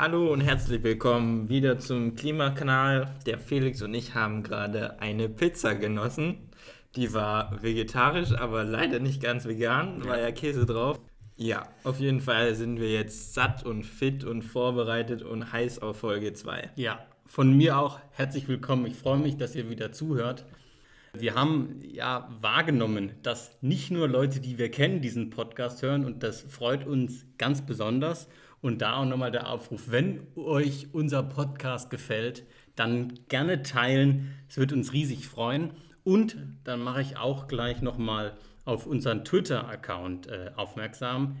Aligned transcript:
Hallo 0.00 0.32
und 0.32 0.42
herzlich 0.42 0.84
willkommen 0.84 1.48
wieder 1.48 1.80
zum 1.80 2.14
Klimakanal. 2.14 3.16
Der 3.26 3.36
Felix 3.36 3.82
und 3.82 3.94
ich 3.94 4.14
haben 4.14 4.44
gerade 4.44 5.00
eine 5.00 5.28
Pizza 5.28 5.74
genossen. 5.74 6.50
Die 6.94 7.12
war 7.14 7.60
vegetarisch, 7.64 8.30
aber 8.30 8.62
leider 8.62 9.00
nicht 9.00 9.20
ganz 9.20 9.44
vegan, 9.44 10.06
war 10.06 10.20
ja 10.20 10.30
Käse 10.30 10.66
drauf. 10.66 11.00
Ja, 11.34 11.66
auf 11.82 11.98
jeden 11.98 12.20
Fall 12.20 12.54
sind 12.54 12.78
wir 12.78 12.92
jetzt 12.92 13.34
satt 13.34 13.66
und 13.66 13.82
fit 13.82 14.22
und 14.22 14.42
vorbereitet 14.42 15.22
und 15.22 15.52
heiß 15.52 15.80
auf 15.80 15.98
Folge 15.98 16.32
2. 16.32 16.70
Ja, 16.76 17.04
von 17.26 17.56
mir 17.56 17.76
auch 17.76 17.98
herzlich 18.12 18.46
willkommen. 18.46 18.86
Ich 18.86 18.94
freue 18.94 19.18
mich, 19.18 19.36
dass 19.36 19.56
ihr 19.56 19.68
wieder 19.68 19.90
zuhört. 19.90 20.46
Wir 21.12 21.34
haben 21.34 21.80
ja 21.82 22.28
wahrgenommen, 22.40 23.14
dass 23.24 23.60
nicht 23.62 23.90
nur 23.90 24.06
Leute, 24.06 24.38
die 24.38 24.58
wir 24.58 24.70
kennen, 24.70 25.00
diesen 25.00 25.30
Podcast 25.30 25.82
hören 25.82 26.04
und 26.04 26.22
das 26.22 26.42
freut 26.42 26.86
uns 26.86 27.26
ganz 27.36 27.66
besonders. 27.66 28.28
Und 28.60 28.82
da 28.82 28.96
auch 28.96 29.04
nochmal 29.04 29.30
der 29.30 29.48
Aufruf, 29.48 29.90
wenn 29.90 30.26
euch 30.34 30.88
unser 30.92 31.22
Podcast 31.22 31.90
gefällt, 31.90 32.44
dann 32.74 33.14
gerne 33.28 33.62
teilen. 33.62 34.34
Es 34.48 34.56
wird 34.56 34.72
uns 34.72 34.92
riesig 34.92 35.26
freuen. 35.26 35.70
Und 36.04 36.36
dann 36.64 36.80
mache 36.80 37.02
ich 37.02 37.16
auch 37.16 37.48
gleich 37.48 37.82
nochmal 37.82 38.36
auf 38.64 38.86
unseren 38.86 39.24
Twitter-Account 39.24 40.26
äh, 40.26 40.50
aufmerksam, 40.56 41.36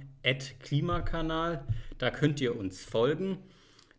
Klimakanal. 0.60 1.64
Da 1.98 2.10
könnt 2.10 2.40
ihr 2.40 2.56
uns 2.56 2.84
folgen. 2.84 3.38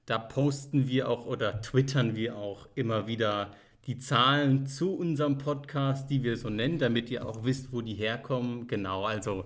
Da 0.05 0.17
posten 0.17 0.87
wir 0.87 1.09
auch 1.09 1.25
oder 1.25 1.61
twittern 1.61 2.15
wir 2.15 2.35
auch 2.35 2.67
immer 2.75 3.07
wieder 3.07 3.51
die 3.85 3.97
Zahlen 3.97 4.67
zu 4.67 4.95
unserem 4.95 5.37
Podcast, 5.37 6.09
die 6.09 6.23
wir 6.23 6.37
so 6.37 6.49
nennen, 6.49 6.77
damit 6.77 7.09
ihr 7.09 7.27
auch 7.27 7.43
wisst, 7.43 7.71
wo 7.71 7.81
die 7.81 7.95
herkommen. 7.95 8.67
Genau, 8.67 9.05
also 9.05 9.45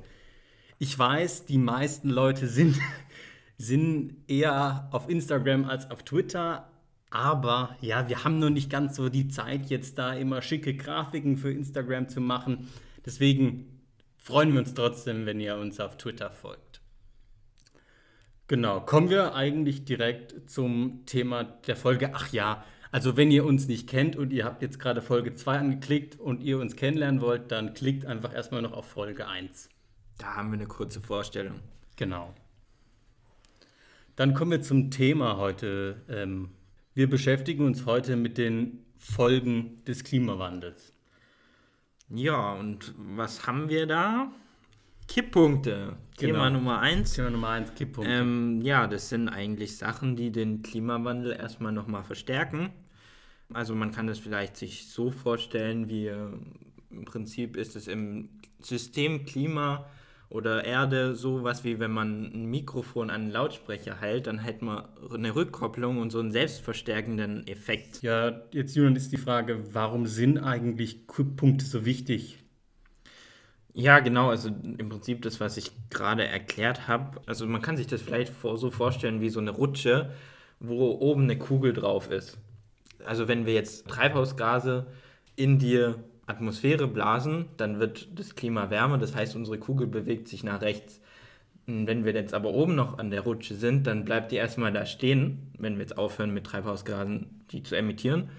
ich 0.80 0.98
weiß, 0.98 1.46
die 1.46 1.58
meisten 1.58 2.10
Leute 2.10 2.48
sind 2.48 2.78
sind 3.64 4.18
eher 4.28 4.88
auf 4.92 5.10
Instagram 5.10 5.66
als 5.66 5.90
auf 5.90 6.04
Twitter. 6.04 6.70
Aber 7.10 7.76
ja, 7.80 8.10
wir 8.10 8.24
haben 8.24 8.40
noch 8.40 8.50
nicht 8.50 8.70
ganz 8.70 8.96
so 8.96 9.10
die 9.10 9.28
Zeit, 9.28 9.70
jetzt 9.70 9.98
da 9.98 10.14
immer 10.14 10.42
schicke 10.42 10.76
Grafiken 10.76 11.38
für 11.38 11.52
Instagram 11.52 12.10
zu 12.10 12.22
machen. 12.22 12.68
Deswegen 13.06 13.82
freuen 14.18 14.54
wir 14.54 14.60
uns 14.60 14.74
trotzdem, 14.74 15.26
wenn 15.26 15.40
ihr 15.40 15.58
uns 15.58 15.80
auf 15.80 15.98
Twitter 15.98 16.32
folgt. 16.32 16.82
Genau, 18.48 18.82
kommen 18.82 19.10
wir 19.10 19.36
eigentlich 19.36 19.86
direkt 19.86 20.50
zum 20.50 21.06
Thema 21.06 21.44
der 21.44 21.76
Folge. 21.76 22.12
Ach 22.14 22.32
ja, 22.34 22.64
also 22.92 23.16
wenn 23.16 23.32
ihr 23.32 23.46
uns 23.46 23.68
nicht 23.68 23.88
kennt 23.88 24.16
und 24.16 24.34
ihr 24.34 24.46
habt 24.46 24.62
jetzt 24.62 24.80
gerade 24.80 25.02
Folge 25.02 25.34
2 25.34 25.58
angeklickt 25.58 26.20
und 26.20 26.42
ihr 26.42 26.60
uns 26.60 26.76
kennenlernen 26.76 27.22
wollt, 27.22 27.52
dann 27.52 27.74
klickt 27.74 28.06
einfach 28.06 28.34
erstmal 28.34 28.62
noch 28.62 28.74
auf 28.74 28.86
Folge 28.88 29.28
1. 29.28 29.70
Da 30.18 30.36
haben 30.36 30.52
wir 30.52 30.60
eine 30.60 30.68
kurze 30.68 31.02
Vorstellung. 31.02 31.60
Genau. 31.96 32.34
Dann 34.16 34.36
kommen 34.36 34.52
wir 34.52 34.62
zum 34.62 34.92
Thema 34.92 35.38
heute. 35.38 36.02
Ähm, 36.08 36.50
wir 36.94 37.10
beschäftigen 37.10 37.66
uns 37.66 37.86
heute 37.88 38.16
mit 38.16 38.38
den 38.38 38.86
Folgen 38.98 39.84
des 39.86 40.04
Klimawandels. 40.04 40.94
Ja, 42.10 42.54
und 42.54 42.94
was 42.98 43.48
haben 43.48 43.70
wir 43.70 43.88
da? 43.88 44.32
Kipppunkte. 45.08 45.98
Genau. 46.18 46.34
Thema 46.34 46.50
Nummer 46.52 46.80
eins. 46.80 47.14
Thema 47.14 47.32
Nummer 47.32 47.50
eins, 47.50 47.74
Kipppunkte. 47.74 48.14
Ähm, 48.14 48.62
ja, 48.62 48.86
das 48.86 49.10
sind 49.10 49.30
eigentlich 49.30 49.78
Sachen, 49.78 50.16
die 50.16 50.32
den 50.32 50.62
Klimawandel 50.62 51.34
erstmal 51.34 51.72
nochmal 51.72 52.04
verstärken. 52.04 52.70
Also 53.52 53.74
man 53.74 53.92
kann 53.92 54.06
das 54.06 54.20
vielleicht 54.20 54.58
sich 54.58 54.90
so 54.90 55.10
vorstellen, 55.10 55.90
wie 55.90 56.08
äh, 56.08 56.30
im 56.92 57.06
Prinzip 57.06 57.58
ist 57.58 57.76
es 57.76 57.88
im 57.88 58.30
System 58.60 59.26
Klima 59.26 59.88
oder 60.34 60.66
Erde 60.66 61.16
sowas 61.16 61.64
wie 61.64 61.80
wenn 61.80 61.92
man 61.92 62.32
ein 62.34 62.46
Mikrofon 62.46 63.12
an 63.12 63.22
einen 63.22 63.32
Lautsprecher 63.32 64.02
hält, 64.02 64.26
dann 64.26 64.40
hätte 64.40 64.66
man 64.66 64.86
eine 65.14 65.36
Rückkopplung 65.36 66.00
und 66.00 66.10
so 66.10 66.20
einen 66.20 66.32
selbstverstärkenden 66.32 67.46
Effekt. 67.48 68.02
Ja, 68.02 68.42
jetzt 68.52 68.76
Julian 68.76 68.96
ist 68.96 69.12
die 69.12 69.18
Frage, 69.18 69.64
warum 69.74 70.08
sind 70.08 70.40
eigentlich 70.40 71.06
Punkte 71.06 71.66
so 71.66 71.86
wichtig? 71.86 72.40
Ja, 73.76 74.00
genau, 74.00 74.32
also 74.32 74.50
im 74.50 74.90
Prinzip 74.90 75.22
das, 75.22 75.40
was 75.40 75.58
ich 75.58 75.72
gerade 75.92 76.26
erklärt 76.26 76.88
habe. 76.88 77.22
Also 77.28 77.46
man 77.46 77.62
kann 77.62 77.78
sich 77.78 77.86
das 77.86 78.02
vielleicht 78.02 78.34
so 78.42 78.72
vorstellen 78.72 79.22
wie 79.22 79.30
so 79.30 79.40
eine 79.40 79.52
Rutsche, 79.52 80.14
wo 80.60 80.94
oben 80.94 81.24
eine 81.24 81.38
Kugel 81.38 81.74
drauf 81.74 82.10
ist. 82.10 82.40
Also 83.06 83.28
wenn 83.28 83.46
wir 83.46 83.54
jetzt 83.54 83.88
Treibhausgase 83.88 84.88
in 85.36 85.60
dir 85.60 86.04
Atmosphäre 86.26 86.88
blasen, 86.88 87.46
dann 87.58 87.80
wird 87.80 88.08
das 88.18 88.36
Klima 88.36 88.70
wärmer, 88.70 88.98
das 88.98 89.16
heißt, 89.16 89.36
unsere 89.36 89.58
Kugel 89.58 89.88
bewegt 89.88 90.28
sich 90.28 90.44
nach 90.44 90.62
rechts. 90.62 91.02
Wenn 91.66 92.04
wir 92.04 92.14
jetzt 92.14 92.34
aber 92.34 92.50
oben 92.50 92.76
noch 92.76 92.98
an 92.98 93.10
der 93.10 93.22
Rutsche 93.22 93.56
sind, 93.56 93.88
dann 93.88 94.04
bleibt 94.04 94.32
die 94.32 94.36
erstmal 94.36 94.74
da 94.74 94.86
stehen, 94.86 95.52
wenn 95.58 95.76
wir 95.76 95.82
jetzt 95.82 95.98
aufhören 95.98 96.34
mit 96.34 96.46
Treibhausgasen, 96.46 97.42
die 97.52 97.64
zu 97.64 97.76
emittieren. 97.76 98.30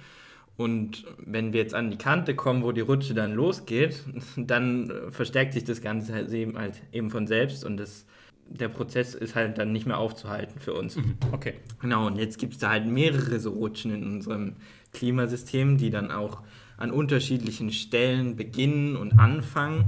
Und 0.56 1.04
wenn 1.18 1.52
wir 1.52 1.60
jetzt 1.60 1.74
an 1.74 1.90
die 1.90 1.98
Kante 1.98 2.34
kommen, 2.34 2.62
wo 2.62 2.72
die 2.72 2.82
Rutsche 2.82 3.14
dann 3.14 3.32
losgeht, 3.32 4.04
dann 4.36 4.92
verstärkt 5.10 5.54
sich 5.54 5.64
das 5.64 5.80
Ganze 5.80 6.12
halt 6.12 6.32
eben, 6.32 6.56
halt 6.56 6.82
eben 6.92 7.10
von 7.10 7.26
selbst 7.26 7.64
und 7.64 7.78
das, 7.78 8.06
der 8.48 8.68
Prozess 8.68 9.14
ist 9.14 9.34
halt 9.34 9.58
dann 9.58 9.72
nicht 9.72 9.86
mehr 9.86 9.98
aufzuhalten 9.98 10.60
für 10.60 10.74
uns. 10.74 10.96
Mhm, 10.96 11.16
okay. 11.32 11.54
Genau, 11.80 12.06
und 12.06 12.18
jetzt 12.18 12.38
gibt 12.38 12.54
es 12.54 12.58
da 12.60 12.70
halt 12.70 12.86
mehrere 12.86 13.40
so 13.40 13.50
Rutschen 13.50 13.92
in 13.92 14.04
unserem 14.04 14.56
Klimasystem, 14.92 15.76
die 15.76 15.90
dann 15.90 16.10
auch 16.10 16.42
an 16.76 16.90
unterschiedlichen 16.90 17.72
Stellen 17.72 18.36
beginnen 18.36 18.96
und 18.96 19.18
anfangen. 19.18 19.84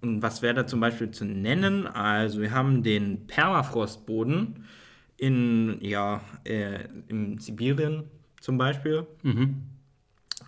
Und 0.00 0.22
was 0.22 0.42
wäre 0.42 0.54
da 0.54 0.66
zum 0.66 0.80
Beispiel 0.80 1.10
zu 1.10 1.24
nennen? 1.24 1.86
Also 1.86 2.40
wir 2.40 2.50
haben 2.50 2.82
den 2.82 3.26
Permafrostboden 3.26 4.64
in, 5.16 5.78
ja, 5.80 6.20
äh, 6.44 6.84
in 7.08 7.38
Sibirien 7.38 8.04
zum 8.40 8.58
Beispiel. 8.58 9.06
Mhm. 9.22 9.62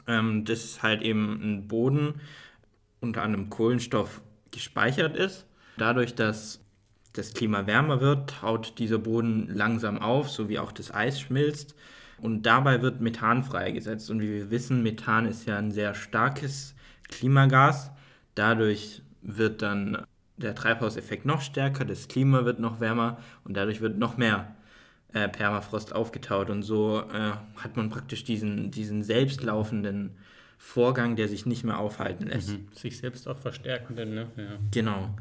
Ähm, 0.06 0.44
das 0.44 0.64
ist 0.64 0.82
halt 0.82 1.02
eben 1.02 1.40
ein 1.42 1.68
Boden 1.68 2.20
unter 3.00 3.22
anderem 3.22 3.48
Kohlenstoff 3.48 4.20
gespeichert 4.50 5.16
ist. 5.16 5.46
Dadurch, 5.76 6.14
dass 6.14 6.60
das 7.12 7.34
Klima 7.34 7.66
wärmer 7.66 8.00
wird, 8.00 8.30
taut 8.30 8.78
dieser 8.78 8.98
Boden 8.98 9.48
langsam 9.54 9.98
auf, 9.98 10.30
so 10.30 10.48
wie 10.48 10.58
auch 10.58 10.72
das 10.72 10.92
Eis 10.92 11.20
schmilzt. 11.20 11.74
Und 12.20 12.42
dabei 12.44 12.82
wird 12.82 13.00
Methan 13.00 13.44
freigesetzt. 13.44 14.10
Und 14.10 14.20
wie 14.20 14.30
wir 14.30 14.50
wissen, 14.50 14.82
Methan 14.82 15.26
ist 15.26 15.46
ja 15.46 15.58
ein 15.58 15.70
sehr 15.70 15.94
starkes 15.94 16.74
Klimagas. 17.08 17.90
Dadurch 18.34 19.02
wird 19.22 19.62
dann 19.62 20.04
der 20.36 20.54
Treibhauseffekt 20.54 21.24
noch 21.24 21.40
stärker, 21.40 21.84
das 21.84 22.08
Klima 22.08 22.44
wird 22.44 22.60
noch 22.60 22.80
wärmer 22.80 23.18
und 23.44 23.56
dadurch 23.56 23.80
wird 23.80 23.98
noch 23.98 24.16
mehr 24.16 24.54
äh, 25.12 25.28
Permafrost 25.28 25.94
aufgetaut. 25.94 26.50
Und 26.50 26.62
so 26.62 27.02
äh, 27.12 27.32
hat 27.56 27.76
man 27.76 27.90
praktisch 27.90 28.24
diesen, 28.24 28.70
diesen 28.70 29.02
selbstlaufenden 29.02 30.16
Vorgang, 30.56 31.16
der 31.16 31.28
sich 31.28 31.46
nicht 31.46 31.64
mehr 31.64 31.78
aufhalten 31.78 32.26
lässt. 32.26 32.50
Mhm. 32.50 32.68
Sich 32.72 32.98
selbst 32.98 33.28
auch 33.28 33.38
verstärkenden, 33.38 34.14
ne? 34.14 34.26
Ja. 34.36 34.58
Genau. 34.70 35.14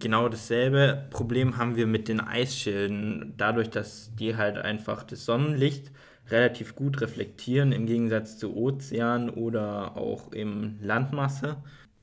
Genau 0.00 0.28
dasselbe 0.28 1.06
Problem 1.10 1.56
haben 1.56 1.76
wir 1.76 1.86
mit 1.86 2.08
den 2.08 2.20
Eisschilden. 2.20 3.34
Dadurch, 3.36 3.70
dass 3.70 4.10
die 4.16 4.36
halt 4.36 4.58
einfach 4.58 5.04
das 5.04 5.24
Sonnenlicht 5.24 5.92
relativ 6.30 6.74
gut 6.74 7.00
reflektieren, 7.00 7.72
im 7.72 7.86
Gegensatz 7.86 8.38
zu 8.38 8.56
Ozean 8.56 9.30
oder 9.30 9.96
auch 9.96 10.32
im 10.32 10.78
Landmasse, 10.80 11.56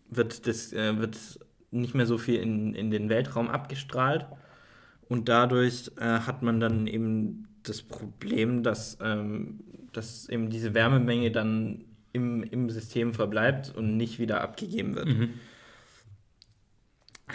wird, 0.10 0.48
das, 0.48 0.74
äh, 0.74 0.98
wird 0.98 1.18
nicht 1.72 1.96
mehr 1.96 2.06
so 2.06 2.18
viel 2.18 2.36
in, 2.36 2.74
in 2.76 2.92
den 2.92 3.10
Weltraum 3.10 3.50
abgestrahlt. 3.50 4.26
Und 5.08 5.28
dadurch 5.30 5.92
äh, 5.98 6.04
hat 6.04 6.42
man 6.42 6.60
dann 6.60 6.88
eben 6.88 7.48
das 7.64 7.82
Problem, 7.82 8.64
dass, 8.64 8.98
ähm, 9.02 9.60
dass 9.94 10.30
eben 10.30 10.50
diese 10.50 10.74
Wärmemenge 10.74 11.32
dann 11.32 11.86
im, 12.14 12.44
im 12.44 12.70
System 12.70 13.14
verbleibt 13.14 13.74
und 13.76 13.98
nicht 13.98 14.20
wieder 14.20 14.42
abgegeben 14.42 14.96
wird. 14.96 15.08
Mhm 15.08 15.30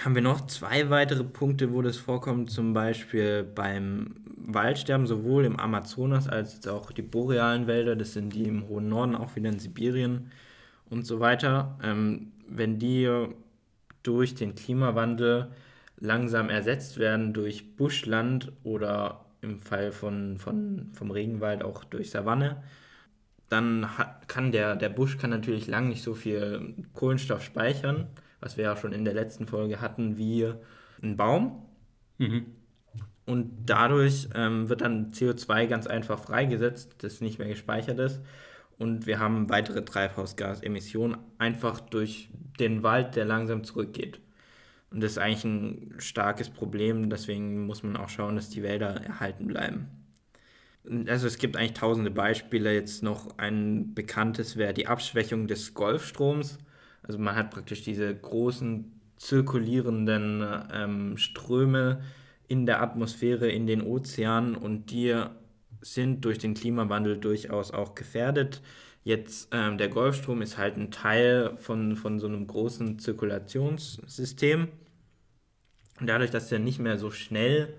haben 0.05 0.15
wir 0.15 0.23
noch 0.23 0.47
zwei 0.47 0.91
weitere 0.91 1.25
Punkte, 1.25 1.73
wo 1.73 1.83
das 1.83 1.97
vorkommt, 1.97 2.51
zum 2.51 2.73
Beispiel 2.73 3.43
beim 3.43 4.17
Waldsterben, 4.37 5.07
sowohl 5.07 5.45
im 5.45 5.59
Amazonas 5.59 6.29
als 6.29 6.67
auch 6.69 6.93
die 6.93 7.03
borealen 7.03 7.67
Wälder, 7.67 7.97
das 7.97 8.13
sind 8.13 8.35
die 8.35 8.45
im 8.45 8.69
hohen 8.69 8.89
Norden, 8.89 9.15
auch 9.15 9.35
wieder 9.37 9.49
in 9.49 9.59
Sibirien 9.59 10.31
und 10.91 11.07
so 11.07 11.21
weiter. 11.21 11.79
Ähm, 11.83 12.33
wenn 12.49 12.79
die 12.79 13.27
durch 14.03 14.35
den 14.35 14.55
Klimawandel 14.55 15.49
langsam 15.99 16.51
ersetzt 16.51 16.99
werden 16.99 17.33
durch 17.33 17.77
Buschland 17.77 18.53
oder 18.63 19.25
im 19.41 19.59
Fall 19.59 19.93
von, 19.93 20.39
von, 20.39 20.91
vom 20.93 21.11
Regenwald 21.11 21.65
auch 21.65 21.85
durch 21.85 22.11
Savanne, 22.11 22.63
dann 23.49 23.97
hat, 23.99 24.29
kann 24.29 24.53
der, 24.53 24.77
der 24.77 24.89
Busch 24.89 25.19
kann 25.19 25.31
natürlich 25.31 25.67
lang 25.67 25.89
nicht 25.89 26.03
so 26.03 26.15
viel 26.15 26.75
Kohlenstoff 26.95 27.43
speichern 27.43 28.09
was 28.41 28.57
wir 28.57 28.65
ja 28.65 28.77
schon 28.77 28.93
in 28.93 29.05
der 29.05 29.15
letzten 29.15 29.47
Folge 29.47 29.81
hatten, 29.81 30.17
wie 30.17 30.53
ein 31.03 31.17
Baum. 31.17 31.63
Mhm. 32.19 32.47
Und 33.27 33.67
dadurch 33.67 34.29
ähm, 34.35 34.69
wird 34.69 34.83
dann 34.83 35.11
CO2 35.11 35.67
ganz 35.67 35.87
einfach 35.87 36.19
freigesetzt, 36.19 36.97
das 36.99 37.21
nicht 37.21 37.39
mehr 37.39 37.49
gespeichert 37.49 37.99
ist. 37.99 38.23
Und 38.79 39.07
wir 39.07 39.19
haben 39.19 39.49
weitere 39.49 39.85
Treibhausgasemissionen 39.85 41.19
einfach 41.39 41.81
durch 41.81 42.29
den 42.61 42.83
Wald, 42.83 43.17
der 43.17 43.25
langsam 43.25 43.65
zurückgeht. 43.65 44.21
Und 44.91 45.03
das 45.03 45.13
ist 45.13 45.19
eigentlich 45.19 45.45
ein 45.45 45.95
starkes 45.99 46.51
Problem, 46.51 47.11
deswegen 47.11 47.67
muss 47.67 47.83
man 47.83 47.97
auch 47.97 48.09
schauen, 48.09 48.37
dass 48.37 48.51
die 48.51 48.63
Wälder 48.63 49.03
erhalten 49.03 49.47
bleiben. 49.47 49.89
Also 51.09 51.27
es 51.27 51.39
gibt 51.39 51.57
eigentlich 51.57 51.75
tausende 51.75 52.13
Beispiele. 52.13 52.73
Jetzt 52.73 53.03
noch 53.03 53.39
ein 53.39 53.95
bekanntes 53.95 54.57
wäre 54.57 54.73
die 54.73 54.87
Abschwächung 54.87 55.49
des 55.49 55.75
Golfstroms. 55.75 56.59
Also 57.07 57.19
man 57.19 57.37
hat 57.37 57.51
praktisch 57.51 57.83
diese 57.83 58.15
großen 58.15 58.93
zirkulierenden 59.17 60.45
ähm, 60.73 61.17
Ströme 61.17 62.03
in 62.49 62.67
der 62.67 62.83
Atmosphäre, 62.83 63.49
in 63.49 63.67
den 63.67 63.83
Ozeanen 63.83 64.55
und 64.55 64.91
die 64.91 65.15
sind 65.81 66.25
durch 66.25 66.39
den 66.39 66.55
Klimawandel 66.55 67.19
durchaus 67.19 67.71
auch 67.71 67.95
gefährdet. 67.95 68.61
Jetzt 69.05 69.49
ähm, 69.53 69.79
der 69.79 69.89
Golfstrom 69.89 70.43
ist 70.43 70.59
halt 70.59 70.77
ein 70.77 70.91
Teil 70.91 71.57
von, 71.59 71.97
von 71.97 72.19
so 72.19 72.27
einem 72.27 72.47
großen 72.47 72.99
Zirkulationssystem. 72.99 74.69
Und 76.01 76.07
dadurch, 76.09 76.31
dass 76.31 76.49
der 76.49 76.59
nicht 76.59 76.81
mehr 76.81 76.99
so 76.99 77.11
schnell 77.11 77.73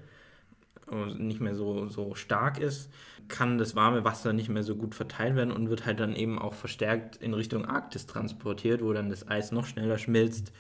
und 0.88 1.20
nicht 1.20 1.40
mehr 1.42 1.56
so, 1.56 1.88
so 1.88 2.16
stark 2.16 2.60
ist, 2.60 2.92
kann 3.28 3.58
das 3.58 3.76
warme 3.76 4.04
Wasser 4.04 4.34
nicht 4.34 4.50
mehr 4.50 4.64
so 4.64 4.76
gut 4.76 4.96
verteilt 4.96 5.36
werden 5.36 5.52
und 5.52 5.70
wird 5.70 5.86
halt 5.86 6.00
dann 6.00 6.16
eben 6.16 6.40
auch 6.40 6.54
verstärkt 6.54 7.18
in 7.18 7.34
Richtung 7.34 7.66
Arktis 7.66 8.06
transportiert, 8.06 8.82
wo 8.82 8.94
dann 8.94 9.10
das 9.10 9.28
Eis 9.28 9.52
noch 9.52 9.66
schneller 9.66 9.98
schmilzt, 9.98 10.54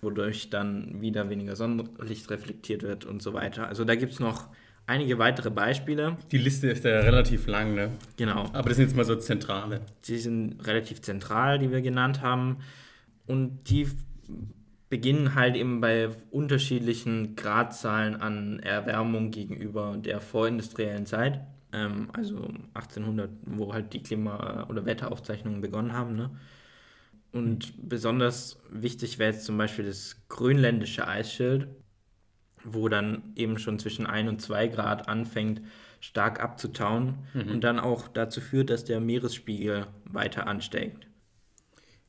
wodurch 0.00 0.50
dann 0.50 1.00
wieder 1.00 1.28
weniger 1.28 1.56
Sonnenlicht 1.56 2.30
reflektiert 2.30 2.82
wird 2.82 3.04
und 3.04 3.22
so 3.22 3.34
weiter. 3.34 3.68
Also 3.68 3.84
da 3.84 3.94
gibt 3.94 4.12
es 4.12 4.20
noch 4.20 4.48
einige 4.86 5.18
weitere 5.18 5.50
Beispiele. 5.50 6.16
Die 6.30 6.38
Liste 6.38 6.68
ist 6.68 6.84
ja 6.84 7.00
relativ 7.00 7.46
lang, 7.46 7.74
ne? 7.74 7.90
Genau. 8.16 8.46
Aber 8.52 8.68
das 8.68 8.76
sind 8.76 8.86
jetzt 8.86 8.96
mal 8.96 9.04
so 9.04 9.16
zentrale. 9.16 9.80
Die 10.06 10.18
sind 10.18 10.66
relativ 10.66 11.02
zentral, 11.02 11.58
die 11.58 11.70
wir 11.70 11.82
genannt 11.82 12.22
haben. 12.22 12.58
Und 13.26 13.70
die 13.70 13.88
beginnen 14.94 15.34
halt 15.34 15.56
eben 15.56 15.80
bei 15.80 16.08
unterschiedlichen 16.30 17.34
Gradzahlen 17.34 18.14
an 18.14 18.60
Erwärmung 18.60 19.32
gegenüber 19.32 19.96
der 19.96 20.20
vorindustriellen 20.20 21.04
Zeit. 21.04 21.40
Ähm, 21.72 22.10
also 22.12 22.36
1800, 22.74 23.28
wo 23.44 23.74
halt 23.74 23.92
die 23.92 24.04
Klima- 24.04 24.68
oder 24.68 24.86
Wetteraufzeichnungen 24.86 25.60
begonnen 25.60 25.94
haben. 25.94 26.14
Ne? 26.14 26.30
Und 27.32 27.76
mhm. 27.76 27.88
besonders 27.88 28.60
wichtig 28.70 29.18
wäre 29.18 29.32
jetzt 29.32 29.46
zum 29.46 29.58
Beispiel 29.58 29.84
das 29.84 30.28
grönländische 30.28 31.08
Eisschild, 31.08 31.66
wo 32.62 32.88
dann 32.88 33.32
eben 33.34 33.58
schon 33.58 33.80
zwischen 33.80 34.06
1 34.06 34.28
und 34.28 34.42
2 34.42 34.68
Grad 34.68 35.08
anfängt, 35.08 35.60
stark 35.98 36.40
abzutauen 36.40 37.14
mhm. 37.34 37.50
und 37.50 37.64
dann 37.64 37.80
auch 37.80 38.06
dazu 38.06 38.40
führt, 38.40 38.70
dass 38.70 38.84
der 38.84 39.00
Meeresspiegel 39.00 39.88
weiter 40.04 40.46
ansteigt. 40.46 41.08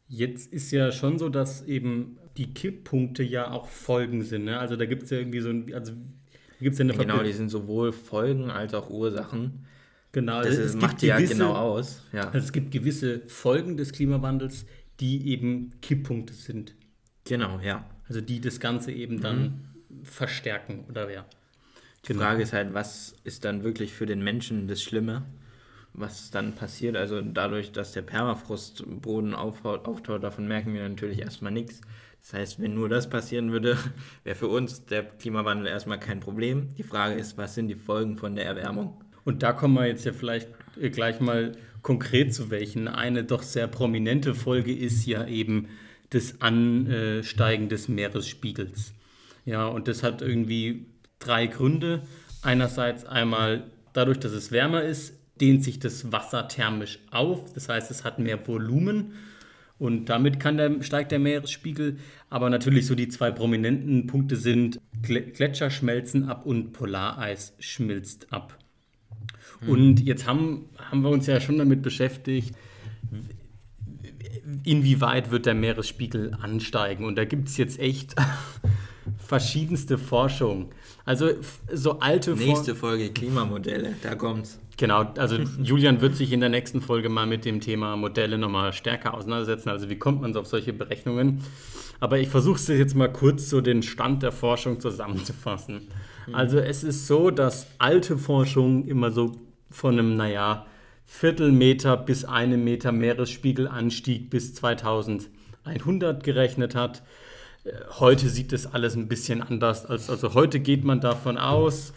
Jetzt 0.07 0.53
ist 0.53 0.69
ja 0.69 0.91
schon 0.91 1.17
so, 1.17 1.29
dass 1.29 1.63
eben 1.63 2.19
die 2.37 2.53
Kipppunkte 2.53 3.23
ja 3.23 3.51
auch 3.51 3.67
Folgen 3.67 4.23
sind. 4.23 4.45
Ne? 4.45 4.59
Also 4.59 4.75
da 4.75 4.85
gibt 4.85 5.03
es 5.03 5.09
ja 5.09 5.17
irgendwie 5.17 5.39
so 5.39 5.49
ein, 5.49 5.73
also 5.73 5.93
gibt's 6.59 6.79
ja 6.79 6.83
eine 6.83 6.93
Genau, 6.93 7.23
die 7.23 7.31
sind 7.31 7.49
sowohl 7.49 7.91
Folgen 7.91 8.49
als 8.49 8.73
auch 8.73 8.89
Ursachen. 8.89 9.65
Genau, 10.11 10.41
das 10.41 10.57
es 10.57 10.75
macht 10.75 11.01
die 11.01 11.07
ja 11.07 11.19
genau 11.19 11.53
aus. 11.53 12.01
Ja. 12.13 12.27
Also 12.27 12.39
es 12.39 12.53
gibt 12.53 12.71
gewisse 12.71 13.21
Folgen 13.27 13.75
des 13.75 13.91
Klimawandels, 13.91 14.65
die 14.99 15.27
eben 15.29 15.71
Kipppunkte 15.81 16.33
sind. 16.33 16.75
Genau, 17.25 17.59
ja. 17.59 17.89
Also 18.07 18.21
die 18.21 18.39
das 18.39 18.59
Ganze 18.59 18.91
eben 18.91 19.19
dann 19.19 19.67
mhm. 19.89 20.05
verstärken 20.05 20.85
oder 20.89 21.11
ja. 21.11 21.25
Die 22.03 22.13
genau. 22.13 22.21
Frage 22.21 22.43
ist 22.43 22.53
halt, 22.53 22.73
was 22.73 23.15
ist 23.23 23.45
dann 23.45 23.63
wirklich 23.63 23.91
für 23.91 24.05
den 24.05 24.23
Menschen 24.23 24.67
das 24.67 24.81
Schlimme? 24.81 25.25
Was 25.97 26.31
dann 26.31 26.53
passiert. 26.53 26.95
Also 26.95 27.21
dadurch, 27.21 27.71
dass 27.71 27.93
der 27.93 28.01
Permafrostboden 28.01 29.33
auftaucht, 29.33 30.09
davon 30.21 30.47
merken 30.47 30.73
wir 30.73 30.87
natürlich 30.87 31.19
erstmal 31.19 31.51
nichts. 31.51 31.81
Das 32.21 32.33
heißt, 32.33 32.61
wenn 32.61 32.73
nur 32.73 32.89
das 32.89 33.09
passieren 33.09 33.51
würde, 33.51 33.77
wäre 34.23 34.35
für 34.35 34.47
uns 34.47 34.85
der 34.85 35.03
Klimawandel 35.03 35.67
erstmal 35.67 35.99
kein 35.99 36.19
Problem. 36.19 36.69
Die 36.77 36.83
Frage 36.83 37.15
ist, 37.15 37.37
was 37.37 37.55
sind 37.55 37.67
die 37.67 37.75
Folgen 37.75 38.17
von 38.17 38.35
der 38.35 38.45
Erwärmung? 38.45 39.03
Und 39.23 39.43
da 39.43 39.53
kommen 39.53 39.75
wir 39.75 39.87
jetzt 39.87 40.05
ja 40.05 40.13
vielleicht 40.13 40.49
gleich 40.91 41.19
mal 41.19 41.53
konkret 41.81 42.33
zu 42.33 42.49
welchen. 42.49 42.87
Eine 42.87 43.23
doch 43.23 43.43
sehr 43.43 43.67
prominente 43.67 44.35
Folge 44.35 44.75
ist 44.75 45.05
ja 45.05 45.25
eben 45.27 45.67
das 46.09 46.41
Ansteigen 46.41 47.69
des 47.69 47.87
Meeresspiegels. 47.87 48.93
Ja, 49.45 49.67
und 49.67 49.87
das 49.87 50.03
hat 50.03 50.21
irgendwie 50.21 50.87
drei 51.19 51.47
Gründe. 51.47 52.03
Einerseits 52.41 53.05
einmal 53.05 53.69
dadurch, 53.93 54.19
dass 54.19 54.31
es 54.31 54.51
wärmer 54.51 54.83
ist, 54.83 55.13
dehnt 55.41 55.63
sich 55.63 55.79
das 55.79 56.11
Wasser 56.11 56.47
thermisch 56.47 56.99
auf, 57.11 57.53
das 57.53 57.69
heißt, 57.69 57.91
es 57.91 58.03
hat 58.03 58.19
mehr 58.19 58.47
Volumen 58.47 59.13
und 59.77 60.05
damit 60.05 60.39
kann 60.39 60.57
der, 60.57 60.81
steigt 60.83 61.11
der 61.11 61.19
Meeresspiegel. 61.19 61.97
Aber 62.29 62.49
natürlich 62.49 62.85
so 62.85 62.95
die 62.95 63.09
zwei 63.09 63.31
prominenten 63.31 64.07
Punkte 64.07 64.37
sind 64.37 64.79
Gletscher 65.01 65.69
schmelzen 65.69 66.29
ab 66.29 66.45
und 66.45 66.71
Polareis 66.71 67.55
schmilzt 67.59 68.31
ab. 68.31 68.57
Mhm. 69.61 69.69
Und 69.69 69.99
jetzt 70.05 70.27
haben, 70.27 70.69
haben 70.77 71.01
wir 71.01 71.09
uns 71.09 71.27
ja 71.27 71.41
schon 71.41 71.57
damit 71.57 71.81
beschäftigt, 71.81 72.55
inwieweit 74.63 75.31
wird 75.31 75.45
der 75.45 75.55
Meeresspiegel 75.55 76.33
ansteigen. 76.35 77.03
Und 77.03 77.17
da 77.17 77.25
gibt 77.25 77.49
es 77.49 77.57
jetzt 77.57 77.79
echt 77.79 78.15
verschiedenste 79.17 79.97
Forschung. 79.97 80.71
Also 81.05 81.29
so 81.71 81.99
alte 81.99 82.31
Nächste 82.35 82.75
Folge 82.75 83.09
Klimamodelle, 83.09 83.95
da 84.01 84.15
kommt's. 84.15 84.59
Genau, 84.77 85.03
also 85.17 85.37
Julian 85.61 86.01
wird 86.01 86.15
sich 86.15 86.31
in 86.31 86.39
der 86.39 86.49
nächsten 86.49 86.81
Folge 86.81 87.09
mal 87.09 87.25
mit 87.25 87.45
dem 87.45 87.61
Thema 87.61 87.95
Modelle 87.95 88.37
nochmal 88.37 88.73
stärker 88.73 89.13
auseinandersetzen. 89.13 89.69
Also 89.69 89.89
wie 89.89 89.97
kommt 89.97 90.21
man 90.21 90.33
so 90.33 90.41
auf 90.41 90.47
solche 90.47 90.73
Berechnungen? 90.73 91.41
Aber 91.99 92.19
ich 92.19 92.27
versuche 92.27 92.57
es 92.57 92.67
jetzt 92.67 92.95
mal 92.95 93.11
kurz 93.11 93.49
so 93.49 93.61
den 93.61 93.83
Stand 93.83 94.23
der 94.23 94.31
Forschung 94.31 94.79
zusammenzufassen. 94.79 95.87
Mhm. 96.27 96.35
Also 96.35 96.59
es 96.59 96.83
ist 96.83 97.07
so, 97.07 97.31
dass 97.31 97.67
alte 97.77 98.17
Forschung 98.17 98.85
immer 98.85 99.11
so 99.11 99.31
von 99.69 99.97
einem, 99.97 100.15
naja, 100.15 100.65
Viertelmeter 101.05 101.97
bis 101.97 102.25
einem 102.25 102.63
Meter 102.63 102.91
Meeresspiegelanstieg 102.91 104.29
bis 104.29 104.55
2100 104.55 106.23
gerechnet 106.23 106.75
hat. 106.75 107.03
Heute 107.99 108.29
sieht 108.29 108.51
das 108.51 108.67
alles 108.67 108.95
ein 108.95 109.07
bisschen 109.07 109.41
anders 109.41 109.85
aus. 109.85 110.09
Also 110.09 110.33
heute 110.33 110.59
geht 110.59 110.83
man 110.83 111.01
davon 111.01 111.37
aus, 111.37 111.93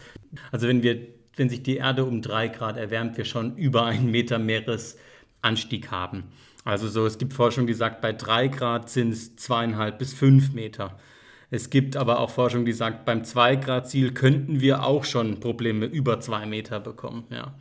also 0.51 0.67
wenn 0.67 0.83
wir 0.83 0.97
wenn 1.35 1.49
sich 1.49 1.63
die 1.63 1.77
Erde 1.77 2.03
um 2.03 2.21
drei 2.21 2.49
Grad 2.49 2.75
erwärmt, 2.75 3.17
wir 3.17 3.23
schon 3.23 3.55
über 3.55 3.85
einen 3.85 4.11
Meter 4.11 4.37
Meeresanstieg 4.39 5.89
haben. 5.89 6.25
Also 6.65 6.89
so, 6.89 7.05
es 7.05 7.17
gibt 7.17 7.33
Forschung, 7.33 7.65
die 7.65 7.73
sagt, 7.73 8.01
bei 8.01 8.11
drei 8.11 8.49
Grad 8.49 8.89
sind 8.89 9.13
es 9.13 9.37
zweieinhalb 9.37 9.97
bis 9.97 10.13
fünf 10.13 10.53
Meter. 10.53 10.99
Es 11.49 11.69
gibt 11.69 11.95
aber 11.95 12.19
auch 12.19 12.29
Forschung, 12.29 12.65
die 12.65 12.73
sagt, 12.73 13.05
beim 13.05 13.21
2-Grad-Ziel 13.21 14.11
könnten 14.11 14.61
wir 14.61 14.83
auch 14.83 15.03
schon 15.03 15.39
Probleme 15.39 15.85
über 15.85 16.19
zwei 16.19 16.45
Meter 16.45 16.79
bekommen. 16.79 17.23
Ja. 17.31 17.55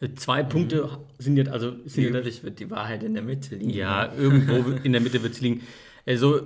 Äh, 0.00 0.14
zwei 0.14 0.44
mhm. 0.44 0.48
Punkte 0.50 0.98
sind 1.18 1.36
jetzt 1.36 1.50
also. 1.50 1.72
Sind 1.86 2.14
Üblich 2.14 2.44
wird 2.44 2.60
die 2.60 2.70
Wahrheit 2.70 3.02
in 3.02 3.14
der 3.14 3.22
Mitte 3.22 3.56
liegen. 3.56 3.70
Ja, 3.70 4.12
irgendwo 4.12 4.70
in 4.84 4.92
der 4.92 5.00
Mitte 5.00 5.22
wird 5.22 5.34
sie 5.34 5.44
liegen. 5.44 5.66
Also 6.06 6.42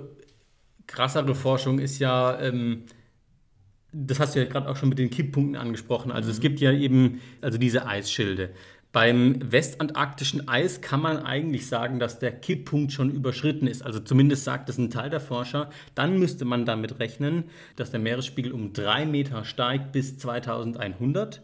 krassere 0.91 1.35
Forschung 1.35 1.79
ist 1.79 1.99
ja, 1.99 2.39
ähm, 2.39 2.83
das 3.91 4.19
hast 4.19 4.35
du 4.35 4.39
ja 4.39 4.45
gerade 4.45 4.69
auch 4.69 4.75
schon 4.75 4.89
mit 4.89 4.99
den 4.99 5.09
Kipppunkten 5.09 5.55
angesprochen. 5.55 6.11
Also 6.11 6.27
mhm. 6.27 6.31
es 6.33 6.39
gibt 6.39 6.59
ja 6.59 6.71
eben 6.71 7.21
also 7.41 7.57
diese 7.57 7.85
Eisschilde. 7.85 8.51
Beim 8.91 9.39
westantarktischen 9.53 10.49
Eis 10.49 10.81
kann 10.81 11.01
man 11.01 11.19
eigentlich 11.19 11.67
sagen, 11.67 11.97
dass 11.97 12.19
der 12.19 12.33
Kipppunkt 12.33 12.91
schon 12.91 13.09
überschritten 13.09 13.67
ist. 13.67 13.83
Also 13.83 14.01
zumindest 14.01 14.43
sagt 14.43 14.67
es 14.67 14.77
ein 14.77 14.89
Teil 14.89 15.09
der 15.09 15.21
Forscher. 15.21 15.69
Dann 15.95 16.19
müsste 16.19 16.43
man 16.43 16.65
damit 16.65 16.99
rechnen, 16.99 17.45
dass 17.77 17.91
der 17.91 18.01
Meeresspiegel 18.01 18.51
um 18.51 18.73
drei 18.73 19.05
Meter 19.05 19.45
steigt 19.45 19.93
bis 19.93 20.17
2100. 20.17 21.41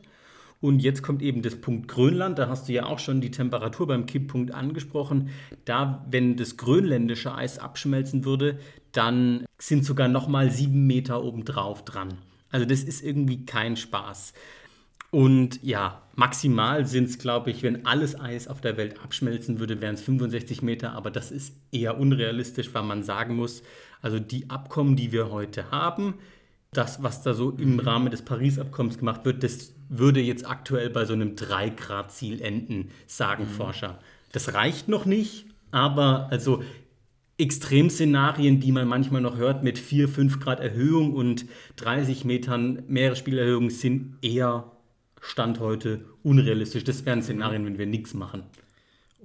Und 0.59 0.79
jetzt 0.79 1.03
kommt 1.03 1.21
eben 1.21 1.41
das 1.41 1.55
Punkt 1.55 1.87
Grönland. 1.87 2.39
Da 2.39 2.49
hast 2.49 2.67
du 2.67 2.73
ja 2.73 2.85
auch 2.85 2.99
schon 2.99 3.21
die 3.21 3.31
Temperatur 3.31 3.87
beim 3.87 4.05
Kipppunkt 4.05 4.51
angesprochen. 4.51 5.29
Da, 5.65 6.05
wenn 6.09 6.35
das 6.35 6.57
grönländische 6.57 7.35
Eis 7.35 7.59
abschmelzen 7.59 8.25
würde, 8.25 8.59
dann 8.91 9.45
sind 9.59 9.85
sogar 9.85 10.07
nochmal 10.07 10.49
sieben 10.49 10.87
Meter 10.87 11.23
obendrauf 11.23 11.85
dran. 11.85 12.17
Also 12.49 12.65
das 12.65 12.83
ist 12.83 13.03
irgendwie 13.03 13.45
kein 13.45 13.77
Spaß. 13.77 14.33
Und 15.11 15.63
ja, 15.63 16.01
maximal 16.15 16.85
sind 16.85 17.09
es, 17.09 17.17
glaube 17.17 17.51
ich, 17.51 17.63
wenn 17.63 17.85
alles 17.85 18.19
Eis 18.19 18.47
auf 18.47 18.59
der 18.59 18.77
Welt 18.77 18.99
abschmelzen 19.01 19.59
würde, 19.59 19.79
wären 19.79 19.95
es 19.95 20.01
65 20.01 20.61
Meter. 20.63 20.93
Aber 20.93 21.11
das 21.11 21.31
ist 21.31 21.55
eher 21.71 21.99
unrealistisch, 21.99 22.73
weil 22.73 22.83
man 22.83 23.03
sagen 23.03 23.35
muss, 23.35 23.63
also 24.01 24.19
die 24.19 24.49
Abkommen, 24.49 24.95
die 24.95 25.11
wir 25.11 25.31
heute 25.31 25.71
haben, 25.71 26.15
das, 26.73 27.01
was 27.03 27.23
da 27.23 27.33
so 27.33 27.51
im 27.51 27.79
Rahmen 27.79 28.11
des 28.11 28.23
Paris-Abkommens 28.23 28.97
gemacht 28.97 29.23
wird, 29.23 29.43
das 29.43 29.73
würde 29.89 30.19
jetzt 30.19 30.47
aktuell 30.47 30.89
bei 30.89 31.05
so 31.05 31.13
einem 31.13 31.35
3-Grad-Ziel 31.35 32.41
enden, 32.41 32.91
sagen 33.05 33.43
mhm. 33.43 33.49
Forscher. 33.49 33.99
Das 34.31 34.53
reicht 34.53 34.87
noch 34.87 35.05
nicht, 35.05 35.45
aber 35.71 36.27
also 36.31 36.63
Extremszenarien, 37.37 38.59
die 38.59 38.71
man 38.71 38.87
manchmal 38.87 39.21
noch 39.21 39.37
hört, 39.37 39.63
mit 39.63 39.77
4, 39.77 40.09
5 40.09 40.39
Grad 40.39 40.59
Erhöhung 40.59 41.13
und 41.13 41.45
30 41.75 42.25
Metern 42.25 42.83
Meeresspiegelerhöhung 42.87 43.69
sind 43.69 44.15
eher 44.21 44.71
Stand 45.21 45.59
heute 45.59 46.05
unrealistisch. 46.23 46.83
Das 46.83 47.05
wären 47.05 47.21
Szenarien, 47.21 47.65
wenn 47.65 47.77
wir 47.77 47.85
nichts 47.85 48.13
machen. 48.13 48.43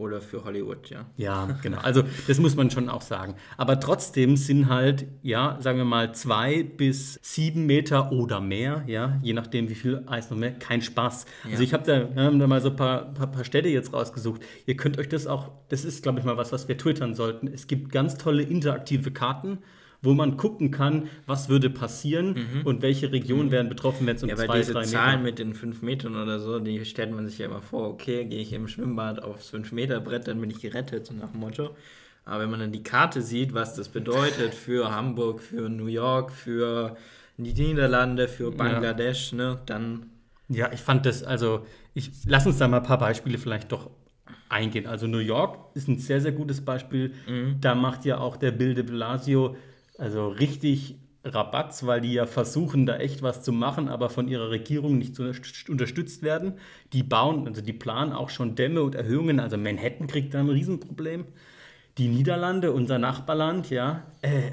Oder 0.02 0.20
für 0.20 0.44
Hollywood, 0.44 0.90
ja. 0.90 1.06
Ja, 1.16 1.58
genau. 1.62 1.78
Also 1.78 2.02
das 2.26 2.38
muss 2.38 2.56
man 2.56 2.70
schon 2.70 2.88
auch 2.88 3.02
sagen. 3.02 3.36
Aber 3.56 3.78
trotzdem 3.78 4.36
sind 4.36 4.68
halt, 4.68 5.06
ja, 5.22 5.56
sagen 5.60 5.78
wir 5.78 5.84
mal, 5.84 6.14
zwei 6.14 6.62
bis 6.62 7.18
sieben 7.22 7.66
Meter 7.66 8.12
oder 8.12 8.40
mehr, 8.40 8.82
ja, 8.86 9.18
je 9.22 9.32
nachdem 9.32 9.68
wie 9.68 9.74
viel 9.74 10.02
Eis 10.06 10.30
noch 10.30 10.36
mehr, 10.36 10.52
kein 10.52 10.82
Spaß. 10.82 11.26
Ja. 11.44 11.50
Also 11.52 11.62
ich 11.62 11.72
habe 11.72 11.84
da, 11.84 12.22
haben 12.22 12.38
da 12.38 12.46
mal 12.46 12.60
so 12.60 12.70
ein 12.70 12.76
paar, 12.76 13.14
paar, 13.14 13.28
paar 13.28 13.44
Städte 13.44 13.68
jetzt 13.68 13.92
rausgesucht. 13.92 14.42
Ihr 14.66 14.76
könnt 14.76 14.98
euch 14.98 15.08
das 15.08 15.26
auch, 15.26 15.50
das 15.68 15.84
ist, 15.84 16.02
glaube 16.02 16.18
ich, 16.18 16.24
mal 16.24 16.36
was, 16.36 16.52
was 16.52 16.68
wir 16.68 16.76
twittern 16.76 17.14
sollten. 17.14 17.46
Es 17.46 17.66
gibt 17.66 17.92
ganz 17.92 18.16
tolle 18.16 18.42
interaktive 18.42 19.12
Karten 19.12 19.58
wo 20.02 20.14
man 20.14 20.36
gucken 20.36 20.72
kann, 20.72 21.08
was 21.26 21.48
würde 21.48 21.70
passieren 21.70 22.34
mhm. 22.34 22.66
und 22.66 22.82
welche 22.82 23.12
Regionen 23.12 23.46
mhm. 23.46 23.52
werden 23.52 23.68
betroffen, 23.68 24.06
wenn 24.06 24.16
es 24.16 24.22
um 24.22 24.28
ja, 24.28 24.36
zwei, 24.36 24.58
diese 24.58 24.72
drei 24.72 24.80
Meter 24.80 24.92
Zahlen 24.92 25.22
mit 25.22 25.38
den 25.38 25.54
fünf 25.54 25.80
Metern 25.80 26.16
oder 26.16 26.40
so, 26.40 26.58
die 26.58 26.84
stellt 26.84 27.12
man 27.12 27.28
sich 27.28 27.38
ja 27.38 27.46
immer 27.46 27.62
vor, 27.62 27.88
okay, 27.88 28.24
gehe 28.24 28.40
ich 28.40 28.52
im 28.52 28.66
Schwimmbad 28.66 29.22
aufs 29.22 29.50
fünf 29.50 29.70
Meter 29.70 30.00
Brett, 30.00 30.26
dann 30.26 30.40
bin 30.40 30.50
ich 30.50 30.60
gerettet, 30.60 31.06
so 31.06 31.14
nach 31.14 31.30
dem 31.30 31.40
Motto. 31.40 31.70
Aber 32.24 32.42
wenn 32.42 32.50
man 32.50 32.60
dann 32.60 32.72
die 32.72 32.82
Karte 32.82 33.22
sieht, 33.22 33.54
was 33.54 33.74
das 33.74 33.88
bedeutet 33.88 34.54
für 34.54 34.94
Hamburg, 34.94 35.40
für 35.40 35.68
New 35.68 35.86
York, 35.86 36.30
für 36.32 36.96
die 37.36 37.52
Niederlande, 37.52 38.28
für 38.28 38.52
Bangladesch, 38.52 39.32
ja. 39.32 39.38
ne, 39.38 39.60
dann. 39.66 40.06
Ja, 40.48 40.70
ich 40.72 40.80
fand 40.80 41.06
das, 41.06 41.24
also, 41.24 41.66
ich 41.94 42.10
lass 42.26 42.46
uns 42.46 42.58
da 42.58 42.68
mal 42.68 42.78
ein 42.78 42.82
paar 42.82 42.98
Beispiele 42.98 43.38
vielleicht 43.38 43.72
doch 43.72 43.90
eingehen. 44.48 44.86
Also 44.86 45.06
New 45.06 45.18
York 45.18 45.58
ist 45.74 45.88
ein 45.88 45.98
sehr, 45.98 46.20
sehr 46.20 46.32
gutes 46.32 46.64
Beispiel. 46.64 47.14
Mhm. 47.26 47.56
Da 47.60 47.74
macht 47.74 48.04
ja 48.04 48.18
auch 48.18 48.36
der 48.36 48.52
Bill 48.52 48.74
de 48.74 48.84
Blasio 48.84 49.56
also 50.02 50.28
richtig 50.28 50.96
Rabatz, 51.24 51.86
weil 51.86 52.00
die 52.00 52.12
ja 52.12 52.26
versuchen, 52.26 52.86
da 52.86 52.96
echt 52.96 53.22
was 53.22 53.44
zu 53.44 53.52
machen, 53.52 53.88
aber 53.88 54.10
von 54.10 54.26
ihrer 54.26 54.50
Regierung 54.50 54.98
nicht 54.98 55.18
unterstützt 55.68 56.24
werden. 56.24 56.54
Die 56.92 57.04
bauen, 57.04 57.46
also 57.46 57.62
die 57.62 57.72
planen 57.72 58.12
auch 58.12 58.28
schon 58.28 58.56
Dämme 58.56 58.82
und 58.82 58.96
Erhöhungen. 58.96 59.38
Also 59.38 59.56
Manhattan 59.56 60.08
kriegt 60.08 60.34
da 60.34 60.40
ein 60.40 60.48
Riesenproblem. 60.48 61.24
Die 61.98 62.08
Niederlande, 62.08 62.72
unser 62.72 62.98
Nachbarland, 62.98 63.70
ja, 63.70 64.02
äh, 64.22 64.50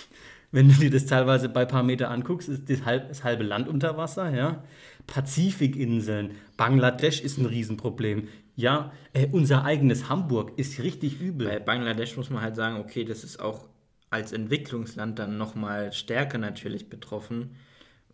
wenn 0.52 0.68
du 0.68 0.74
dir 0.74 0.90
das 0.90 1.06
teilweise 1.06 1.48
bei 1.48 1.62
ein 1.62 1.68
paar 1.68 1.82
Meter 1.82 2.08
anguckst, 2.08 2.48
ist 2.48 2.70
das, 2.70 2.84
halb, 2.84 3.08
das 3.08 3.24
halbe 3.24 3.42
Land 3.42 3.68
unter 3.68 3.96
Wasser, 3.96 4.30
ja. 4.30 4.62
Pazifikinseln, 5.08 6.30
Bangladesch 6.56 7.20
ist 7.20 7.38
ein 7.38 7.46
Riesenproblem. 7.46 8.28
Ja, 8.54 8.92
äh, 9.14 9.26
unser 9.32 9.64
eigenes 9.64 10.08
Hamburg 10.08 10.52
ist 10.56 10.80
richtig 10.80 11.20
übel. 11.20 11.48
Bei 11.48 11.58
Bangladesch 11.58 12.16
muss 12.16 12.30
man 12.30 12.42
halt 12.42 12.54
sagen, 12.54 12.76
okay, 12.76 13.04
das 13.04 13.24
ist 13.24 13.40
auch 13.40 13.71
als 14.12 14.32
Entwicklungsland 14.32 15.18
dann 15.18 15.38
nochmal 15.38 15.92
stärker 15.92 16.36
natürlich 16.36 16.90
betroffen, 16.90 17.56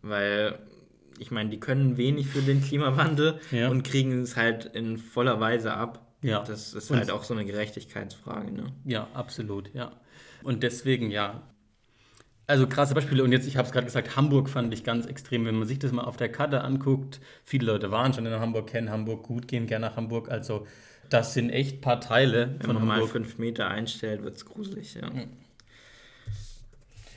weil 0.01 0.61
ich 1.19 1.33
meine, 1.33 1.51
die 1.51 1.59
können 1.59 1.97
wenig 1.97 2.29
für 2.29 2.41
den 2.41 2.63
Klimawandel 2.63 3.41
ja. 3.51 3.69
und 3.69 3.83
kriegen 3.83 4.23
es 4.23 4.37
halt 4.37 4.65
in 4.67 4.97
voller 4.97 5.41
Weise 5.41 5.75
ab. 5.75 6.07
Ja. 6.23 6.45
Das 6.45 6.73
ist 6.73 6.91
halt 6.91 7.11
auch 7.11 7.25
so 7.25 7.35
eine 7.35 7.45
Gerechtigkeitsfrage. 7.45 8.53
Ne? 8.53 8.67
Ja, 8.85 9.09
absolut, 9.13 9.75
ja. 9.75 9.93
Und 10.45 10.63
deswegen, 10.63 11.11
ja. 11.11 11.43
Also 12.47 12.69
krasse 12.69 12.95
Beispiele. 12.95 13.25
Und 13.25 13.33
jetzt, 13.33 13.49
ich 13.49 13.57
habe 13.57 13.67
es 13.67 13.73
gerade 13.73 13.87
gesagt, 13.87 14.17
Hamburg 14.17 14.49
fand 14.49 14.73
ich 14.73 14.85
ganz 14.85 15.07
extrem. 15.07 15.45
Wenn 15.47 15.57
man 15.57 15.67
sich 15.67 15.81
das 15.81 15.91
mal 15.91 16.05
auf 16.05 16.17
der 16.17 16.31
Karte 16.31 16.63
anguckt, 16.63 17.21
viele 17.45 17.67
Leute 17.67 17.91
waren 17.91 18.15
schon 18.15 18.25
in 18.25 18.33
Hamburg, 18.33 18.69
kennen 18.69 18.91
Hamburg 18.91 19.25
gut, 19.25 19.49
gehen 19.49 19.67
gerne 19.67 19.87
nach 19.87 19.97
Hamburg. 19.97 20.31
Also 20.31 20.67
das 21.11 21.35
sind 21.35 21.51
echt 21.51 21.81
paar 21.81 22.01
Teile 22.01 22.55
Wenn 22.59 22.67
von 22.67 22.75
man 22.77 22.83
Hamburg. 22.83 23.01
mal 23.01 23.07
fünf 23.09 23.39
Meter 23.39 23.69
einstellt, 23.69 24.23
wird 24.23 24.37
es 24.37 24.45
gruselig, 24.45 24.95
ja. 24.95 25.11
Mhm. 25.11 25.29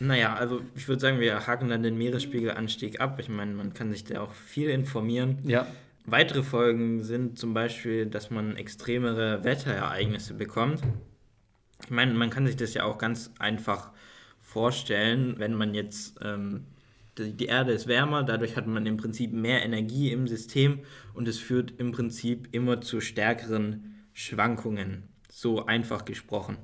Naja, 0.02 0.34
also 0.34 0.62
ich 0.76 0.88
würde 0.88 1.00
sagen, 1.00 1.20
wir 1.20 1.46
haken 1.46 1.70
dann 1.70 1.84
den 1.84 1.96
Meeresspiegelanstieg 1.96 3.00
ab. 3.00 3.20
Ich 3.20 3.30
meine, 3.30 3.54
man 3.54 3.74
kann 3.74 3.92
sich 3.92 4.04
da 4.04 4.22
auch 4.22 4.34
viel 4.34 4.68
informieren. 4.70 5.38
Ja. 5.44 5.68
Weitere 6.06 6.42
Folgen 6.42 7.04
sind 7.04 7.38
zum 7.38 7.54
Beispiel, 7.54 8.08
dass 8.08 8.32
man 8.32 8.58
extremere 8.58 9.44
Wetterereignisse 9.44 10.34
bekommt. 10.34 10.82
Ich 11.84 11.92
meine, 11.92 12.16
man 12.16 12.32
kann 12.32 12.48
sich 12.48 12.56
das 12.56 12.74
ja 12.74 12.84
auch 12.84 12.98
ganz 12.98 13.32
einfach 13.38 13.92
vorstellen, 14.40 15.36
wenn 15.38 15.54
man 15.54 15.76
jetzt 15.76 16.18
ähm, 16.24 16.66
die 17.20 17.46
Erde 17.46 17.72
ist 17.72 17.86
wärmer, 17.86 18.24
dadurch 18.24 18.56
hat 18.56 18.66
man 18.66 18.88
im 18.88 18.98
Prinzip 18.98 19.32
mehr 19.32 19.64
Energie 19.64 20.12
im 20.12 20.28
System 20.28 20.80
und 21.14 21.28
es 21.28 21.38
führt 21.38 21.74
im 21.78 21.92
Prinzip 21.92 22.48
immer 22.54 22.82
zu 22.82 23.02
stärkeren 23.02 24.04
Schwankungen. 24.14 25.04
So 25.30 25.68
einfach 25.68 26.06
gesprochen. 26.06 26.58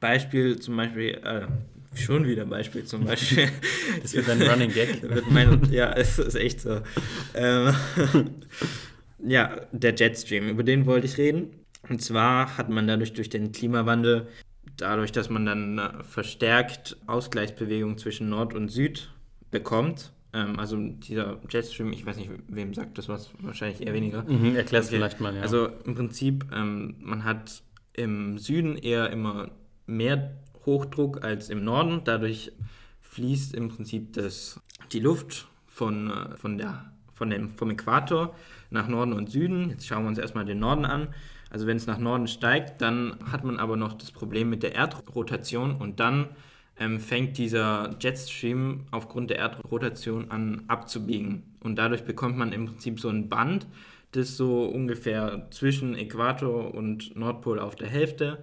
Beispiel 0.00 0.58
zum 0.58 0.76
Beispiel, 0.76 1.20
äh, 1.22 1.46
Schon 1.94 2.26
wieder 2.26 2.46
Beispiel 2.46 2.84
zum 2.84 3.04
Beispiel. 3.04 3.48
Das 4.02 4.14
wird 4.14 4.28
ein 4.28 4.42
Running 4.42 4.72
Gag. 4.72 5.02
mein, 5.30 5.70
ja, 5.70 5.92
es 5.92 6.18
ist 6.18 6.36
echt 6.36 6.60
so. 6.60 6.80
Ähm, 7.34 7.74
ja, 9.26 9.60
der 9.72 9.94
Jetstream, 9.94 10.48
über 10.48 10.62
den 10.62 10.86
wollte 10.86 11.06
ich 11.06 11.18
reden. 11.18 11.50
Und 11.88 12.00
zwar 12.02 12.56
hat 12.56 12.68
man 12.68 12.86
dadurch 12.86 13.12
durch 13.12 13.28
den 13.28 13.52
Klimawandel, 13.52 14.28
dadurch, 14.76 15.12
dass 15.12 15.30
man 15.30 15.44
dann 15.46 16.02
verstärkt 16.04 16.96
Ausgleichsbewegungen 17.06 17.98
zwischen 17.98 18.28
Nord 18.28 18.54
und 18.54 18.68
Süd 18.68 19.10
bekommt, 19.50 20.12
ähm, 20.32 20.58
also 20.58 20.76
dieser 20.76 21.38
Jetstream, 21.48 21.92
ich 21.92 22.06
weiß 22.06 22.16
nicht, 22.16 22.30
wem 22.48 22.74
sagt 22.74 22.98
das 22.98 23.08
was, 23.08 23.30
wahrscheinlich 23.40 23.86
eher 23.86 23.92
weniger. 23.92 24.22
Mhm, 24.22 24.56
Erklär 24.56 24.80
es 24.80 24.86
okay. 24.86 24.96
vielleicht 24.96 25.20
mal, 25.20 25.34
ja. 25.34 25.42
Also 25.42 25.68
im 25.84 25.94
Prinzip, 25.94 26.46
ähm, 26.54 26.96
man 27.00 27.24
hat 27.24 27.62
im 27.94 28.38
Süden 28.38 28.76
eher 28.76 29.10
immer 29.10 29.50
mehr 29.86 30.36
Hochdruck 30.66 31.24
als 31.24 31.50
im 31.50 31.64
Norden. 31.64 32.02
Dadurch 32.04 32.52
fließt 33.02 33.54
im 33.54 33.68
Prinzip 33.68 34.12
das, 34.12 34.60
die 34.92 35.00
Luft 35.00 35.48
von, 35.66 36.10
äh, 36.10 36.36
von 36.36 36.58
der, 36.58 36.92
von 37.14 37.30
dem, 37.30 37.50
vom 37.50 37.70
Äquator 37.70 38.34
nach 38.70 38.88
Norden 38.88 39.12
und 39.12 39.30
Süden. 39.30 39.70
Jetzt 39.70 39.86
schauen 39.86 40.04
wir 40.04 40.08
uns 40.08 40.18
erstmal 40.18 40.44
den 40.44 40.58
Norden 40.58 40.84
an. 40.84 41.08
Also 41.50 41.66
wenn 41.66 41.76
es 41.76 41.86
nach 41.86 41.98
Norden 41.98 42.28
steigt, 42.28 42.80
dann 42.80 43.16
hat 43.30 43.44
man 43.44 43.58
aber 43.58 43.76
noch 43.76 43.94
das 43.94 44.12
Problem 44.12 44.50
mit 44.50 44.62
der 44.62 44.74
Erdrotation 44.76 45.76
und 45.76 45.98
dann 45.98 46.28
ähm, 46.78 47.00
fängt 47.00 47.38
dieser 47.38 47.96
Jetstream 48.00 48.86
aufgrund 48.92 49.30
der 49.30 49.38
Erdrotation 49.38 50.30
an 50.30 50.62
abzubiegen. 50.68 51.42
Und 51.60 51.76
dadurch 51.76 52.04
bekommt 52.04 52.38
man 52.38 52.52
im 52.52 52.66
Prinzip 52.66 53.00
so 53.00 53.08
ein 53.08 53.28
Band, 53.28 53.66
das 54.12 54.36
so 54.36 54.64
ungefähr 54.64 55.48
zwischen 55.50 55.96
Äquator 55.96 56.74
und 56.74 57.16
Nordpol 57.16 57.58
auf 57.58 57.74
der 57.74 57.88
Hälfte 57.88 58.42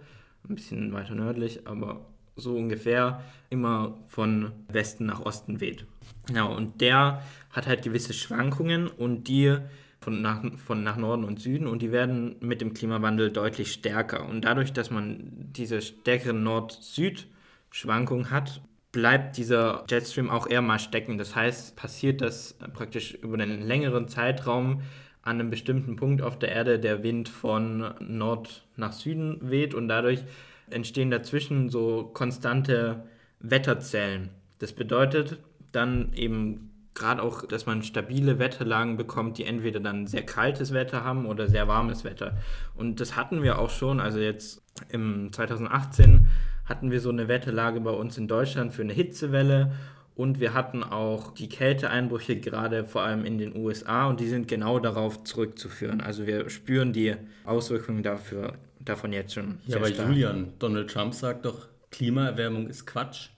ein 0.49 0.55
bisschen 0.55 0.93
weiter 0.93 1.15
nördlich, 1.15 1.67
aber 1.67 2.05
so 2.35 2.55
ungefähr 2.55 3.23
immer 3.49 3.97
von 4.07 4.51
Westen 4.67 5.05
nach 5.05 5.21
Osten 5.21 5.59
weht. 5.59 5.85
Genau, 6.27 6.55
und 6.55 6.81
der 6.81 7.21
hat 7.51 7.67
halt 7.67 7.83
gewisse 7.83 8.13
Schwankungen 8.13 8.87
und 8.87 9.27
die 9.27 9.57
von 9.99 10.21
nach, 10.21 10.43
von 10.57 10.83
nach 10.83 10.97
Norden 10.97 11.23
und 11.23 11.41
Süden 11.41 11.67
und 11.67 11.81
die 11.81 11.91
werden 11.91 12.35
mit 12.39 12.61
dem 12.61 12.73
Klimawandel 12.73 13.31
deutlich 13.31 13.71
stärker. 13.71 14.27
Und 14.27 14.41
dadurch, 14.41 14.71
dass 14.71 14.91
man 14.91 15.31
diese 15.55 15.81
stärkeren 15.81 16.43
Nord-Süd-Schwankungen 16.43 18.29
hat, 18.29 18.61
bleibt 18.91 19.37
dieser 19.37 19.85
Jetstream 19.89 20.29
auch 20.29 20.47
eher 20.47 20.61
mal 20.61 20.79
stecken. 20.79 21.17
Das 21.17 21.35
heißt, 21.35 21.75
passiert 21.75 22.21
das 22.21 22.57
praktisch 22.73 23.15
über 23.15 23.33
einen 23.35 23.61
längeren 23.61 24.07
Zeitraum 24.07 24.81
an 25.27 25.41
einem 25.41 25.49
bestimmten 25.49 25.97
Punkt 25.97 26.21
auf 26.21 26.39
der 26.39 26.53
Erde 26.53 26.79
der 26.79 27.03
Wind 27.03 27.27
von 27.27 27.93
Nord 27.99 28.65
nach 28.77 28.93
Süden 28.93 29.37
weht 29.41 29.73
und 29.73 29.89
dadurch 29.89 30.23
entstehen 30.69 31.11
dazwischen 31.11 31.69
so 31.69 32.09
konstante 32.13 33.03
Wetterzellen. 33.39 34.29
Das 34.59 34.71
bedeutet 34.71 35.37
dann 35.73 36.13
eben 36.13 36.71
gerade 36.93 37.21
auch, 37.21 37.45
dass 37.45 37.65
man 37.65 37.83
stabile 37.83 38.39
Wetterlagen 38.39 38.95
bekommt, 38.95 39.37
die 39.37 39.43
entweder 39.43 39.81
dann 39.81 40.07
sehr 40.07 40.25
kaltes 40.25 40.73
Wetter 40.73 41.03
haben 41.03 41.25
oder 41.25 41.47
sehr 41.47 41.67
warmes 41.67 42.05
Wetter. 42.05 42.37
Und 42.73 43.01
das 43.01 43.15
hatten 43.17 43.43
wir 43.43 43.59
auch 43.59 43.69
schon, 43.69 43.99
also 43.99 44.19
jetzt 44.19 44.63
im 44.89 45.31
2018 45.31 46.27
hatten 46.65 46.89
wir 46.89 47.01
so 47.01 47.09
eine 47.09 47.27
Wetterlage 47.27 47.81
bei 47.81 47.91
uns 47.91 48.17
in 48.17 48.27
Deutschland 48.27 48.73
für 48.73 48.81
eine 48.81 48.93
Hitzewelle 48.93 49.73
und 50.17 50.39
wir 50.39 50.55
hatten 50.55 50.83
auch 50.83 51.31
die 51.35 51.47
Kälteeinbrüche 51.47 52.39
gerade 52.39 52.85
vor 52.85 53.03
allem 53.03 53.23
in 53.23 53.37
den 53.37 53.55
USA 53.55 54.07
und 54.07 54.19
die 54.19 54.27
sind 54.27 54.47
genau 54.47 54.79
darauf 54.79 55.23
zurückzuführen. 55.23 56.01
Also 56.01 56.25
wir 56.25 56.49
spüren 56.49 56.91
die 56.91 57.15
Auswirkungen 57.45 58.01
dafür, 58.01 58.53
davon 58.79 59.13
jetzt 59.13 59.35
schon. 59.35 59.59
Ja, 59.67 59.77
aber 59.77 59.87
stark. 59.87 60.09
Julian, 60.09 60.53
Donald 60.57 60.89
Trump 60.89 61.13
sagt 61.13 61.45
doch, 61.45 61.67
Klimaerwärmung 61.91 62.67
ist 62.67 62.87
Quatsch. 62.87 63.29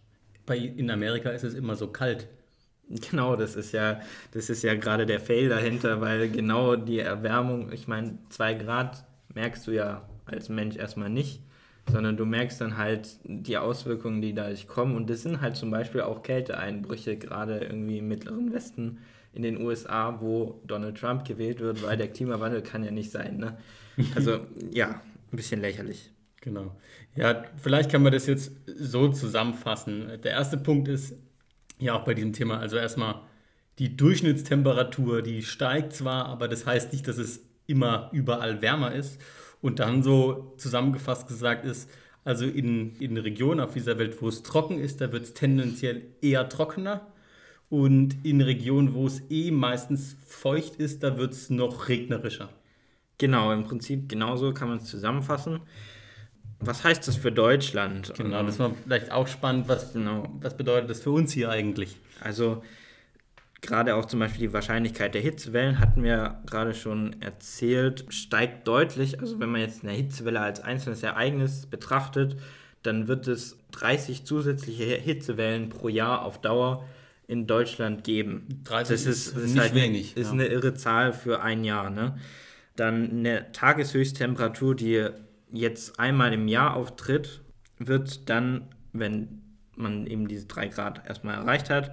Bei, 0.46 0.58
in 0.58 0.90
Amerika 0.90 1.32
ist 1.32 1.44
es 1.44 1.54
immer 1.54 1.76
so 1.76 1.88
kalt. 1.88 2.28
Genau, 3.12 3.36
das 3.36 3.56
ist 3.56 3.74
ja, 3.74 4.00
das 4.32 4.50
ist 4.50 4.64
ja 4.64 4.74
gerade 4.74 5.06
der 5.06 5.20
Fail 5.20 5.50
dahinter, 5.50 6.02
weil 6.02 6.30
genau 6.30 6.76
die 6.76 7.00
Erwärmung, 7.00 7.72
ich 7.72 7.88
meine, 7.88 8.18
zwei 8.30 8.56
Grad 8.56 9.04
merkst 9.36 9.68
du 9.68 9.72
ja 9.72 10.10
als 10.26 10.50
Mensch 10.50 10.76
erstmal 10.76 11.10
nicht 11.10 11.42
sondern 11.92 12.18
du 12.18 12.26
merkst 12.26 12.62
dann 12.62 12.78
halt 12.78 13.18
die 13.24 13.58
Auswirkungen, 13.58 14.22
die 14.22 14.34
dadurch 14.34 14.68
kommen. 14.68 14.96
Und 14.96 15.10
das 15.10 15.22
sind 15.22 15.42
halt 15.42 15.56
zum 15.56 15.72
Beispiel 15.72 16.02
auch 16.02 16.24
Kälteeinbrüche, 16.24 17.18
gerade 17.18 17.60
irgendwie 17.60 18.00
im 18.00 18.08
Mittleren 18.08 18.54
Westen 18.54 19.00
in 19.34 19.44
den 19.44 19.62
USA, 19.62 20.20
wo 20.22 20.62
Donald 20.66 20.98
Trump 20.98 21.26
gewählt 21.26 21.60
wird, 21.60 21.84
weil 21.84 21.98
der 21.98 22.08
Klimawandel 22.08 22.62
kann 22.62 22.84
ja 22.84 22.92
nicht 22.92 23.12
sein. 23.12 23.38
Ne? 23.38 23.58
Also 24.16 24.40
ja, 24.72 25.02
ein 25.32 25.36
bisschen 25.36 25.60
lächerlich. 25.60 26.10
Genau. 26.42 26.74
Ja, 27.16 27.44
vielleicht 27.58 27.92
kann 27.92 28.02
man 28.02 28.14
das 28.14 28.28
jetzt 28.28 28.54
so 28.66 29.10
zusammenfassen. 29.10 30.08
Der 30.24 30.32
erste 30.32 30.58
Punkt 30.58 30.88
ist 30.88 31.16
ja 31.80 31.94
auch 31.94 32.06
bei 32.06 32.14
diesem 32.14 32.32
Thema, 32.32 32.60
also 32.60 32.78
erstmal 32.78 33.22
die 33.78 33.96
Durchschnittstemperatur, 33.96 35.22
die 35.22 35.42
steigt 35.42 35.94
zwar, 35.94 36.26
aber 36.26 36.48
das 36.48 36.66
heißt 36.66 36.94
nicht, 36.94 37.08
dass 37.08 37.18
es 37.18 37.42
immer 37.68 38.10
überall 38.14 38.62
wärmer 38.62 38.94
ist. 38.94 39.22
Und 39.62 39.80
dann 39.80 40.04
so 40.04 40.54
zusammengefasst 40.58 41.28
gesagt 41.28 41.66
ist, 41.66 41.90
also 42.24 42.46
in, 42.46 42.96
in 43.00 43.18
Regionen 43.18 43.60
auf 43.60 43.74
dieser 43.74 43.98
Welt, 43.98 44.22
wo 44.22 44.28
es 44.28 44.44
trocken 44.44 44.80
ist, 44.80 45.02
da 45.02 45.12
wird 45.12 45.24
es 45.24 45.34
tendenziell 45.34 46.04
eher 46.22 46.48
trockener. 46.48 47.08
Und 47.70 48.26
in 48.26 48.42
Regionen, 48.42 48.94
wo 48.94 49.06
es 49.06 49.22
eh 49.30 49.52
meistens 49.52 50.18
feucht 50.26 50.76
ist, 50.78 51.04
da 51.04 51.18
wird 51.18 51.34
es 51.34 51.50
noch 51.50 51.88
regnerischer. 51.88 52.50
Genau, 53.20 53.52
im 53.52 53.64
Prinzip 53.64 54.10
genauso 54.10 54.54
kann 54.54 54.70
man 54.70 54.78
es 54.78 54.86
zusammenfassen. 54.86 55.60
Was 56.60 56.84
heißt 56.84 57.08
das 57.08 57.16
für 57.16 57.32
Deutschland? 57.32 58.14
Genau, 58.18 58.44
das 58.44 58.60
war 58.60 58.72
vielleicht 58.84 59.12
auch 59.12 59.28
spannend. 59.28 59.68
Was, 59.68 59.94
genau. 59.94 60.28
was 60.42 60.58
bedeutet 60.58 60.90
das 60.90 61.02
für 61.02 61.12
uns 61.12 61.32
hier 61.32 61.50
eigentlich? 61.50 61.98
Also, 62.22 62.64
gerade 63.62 63.96
auch 63.96 64.06
zum 64.06 64.20
Beispiel 64.20 64.48
die 64.48 64.54
Wahrscheinlichkeit 64.54 65.14
der 65.14 65.22
Hitzewellen, 65.22 65.80
hatten 65.80 66.04
wir 66.04 66.42
gerade 66.46 66.74
schon 66.74 67.22
erzählt, 67.22 68.06
steigt 68.10 68.68
deutlich. 68.68 69.20
Also, 69.20 69.40
wenn 69.40 69.50
man 69.50 69.62
jetzt 69.62 69.84
eine 69.84 69.94
Hitzewelle 69.94 70.40
als 70.40 70.62
einzelnes 70.62 71.04
Ereignis 71.04 71.66
betrachtet, 71.66 72.38
dann 72.84 73.08
wird 73.08 73.28
es 73.28 73.58
30 73.72 74.26
zusätzliche 74.26 74.96
Hitzewellen 74.96 75.70
pro 75.70 75.90
Jahr 75.90 76.24
auf 76.24 76.40
Dauer 76.42 76.86
in 77.28 77.46
Deutschland 77.46 78.04
geben. 78.04 78.62
30 78.64 78.94
das 78.94 79.06
ist, 79.06 79.38
ist 79.38 79.54
nicht 79.54 79.60
halt 79.60 79.76
wenig. 79.76 80.14
Eine, 80.16 80.22
ist 80.22 80.32
eine 80.32 80.48
irre 80.48 80.74
Zahl 80.74 81.14
für 81.14 81.42
ein 81.42 81.64
Jahr. 81.64 81.90
Ne? 81.90 82.18
Dann 82.76 83.10
eine 83.10 83.52
Tageshöchsttemperatur, 83.52 84.76
die 84.76 85.08
jetzt 85.52 86.00
einmal 86.00 86.34
im 86.34 86.48
Jahr 86.48 86.76
auftritt, 86.76 87.42
wird 87.78 88.30
dann, 88.30 88.70
wenn 88.94 89.42
man 89.76 90.08
eben 90.08 90.28
diese 90.28 90.48
3 90.48 90.68
Grad 90.70 91.08
erstmal 91.08 91.36
erreicht 91.36 91.70
hat, 91.70 91.92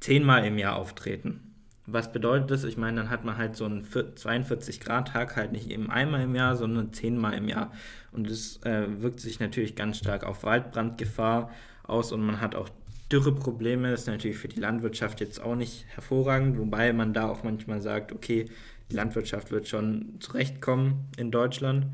zehnmal 0.00 0.44
im 0.44 0.58
Jahr 0.58 0.76
auftreten. 0.76 1.48
Was 1.86 2.12
bedeutet 2.12 2.50
das? 2.50 2.64
Ich 2.64 2.76
meine, 2.76 2.98
dann 2.98 3.10
hat 3.10 3.24
man 3.24 3.38
halt 3.38 3.56
so 3.56 3.64
einen 3.64 3.82
42-Grad-Tag 3.82 5.36
halt 5.36 5.52
nicht 5.52 5.70
eben 5.70 5.90
einmal 5.90 6.20
im 6.20 6.34
Jahr, 6.34 6.54
sondern 6.54 6.92
zehnmal 6.92 7.32
im 7.32 7.48
Jahr. 7.48 7.72
Und 8.12 8.28
das 8.28 8.60
äh, 8.64 8.86
wirkt 9.00 9.20
sich 9.20 9.40
natürlich 9.40 9.74
ganz 9.74 9.96
stark 9.96 10.24
auf 10.24 10.42
Waldbrandgefahr 10.42 11.50
aus 11.84 12.12
und 12.12 12.20
man 12.20 12.42
hat 12.42 12.54
auch 12.54 12.68
Dürreprobleme. 13.10 13.90
Das 13.90 14.00
ist 14.00 14.06
natürlich 14.06 14.36
für 14.36 14.48
die 14.48 14.60
Landwirtschaft 14.60 15.20
jetzt 15.20 15.40
auch 15.40 15.56
nicht 15.56 15.86
hervorragend, 15.94 16.58
wobei 16.58 16.92
man 16.92 17.14
da 17.14 17.28
auch 17.28 17.42
manchmal 17.42 17.80
sagt, 17.80 18.12
okay, 18.12 18.44
die 18.90 18.96
Landwirtschaft 18.96 19.50
wird 19.50 19.68
schon 19.68 20.16
zurechtkommen 20.20 21.08
in 21.16 21.30
Deutschland. 21.30 21.86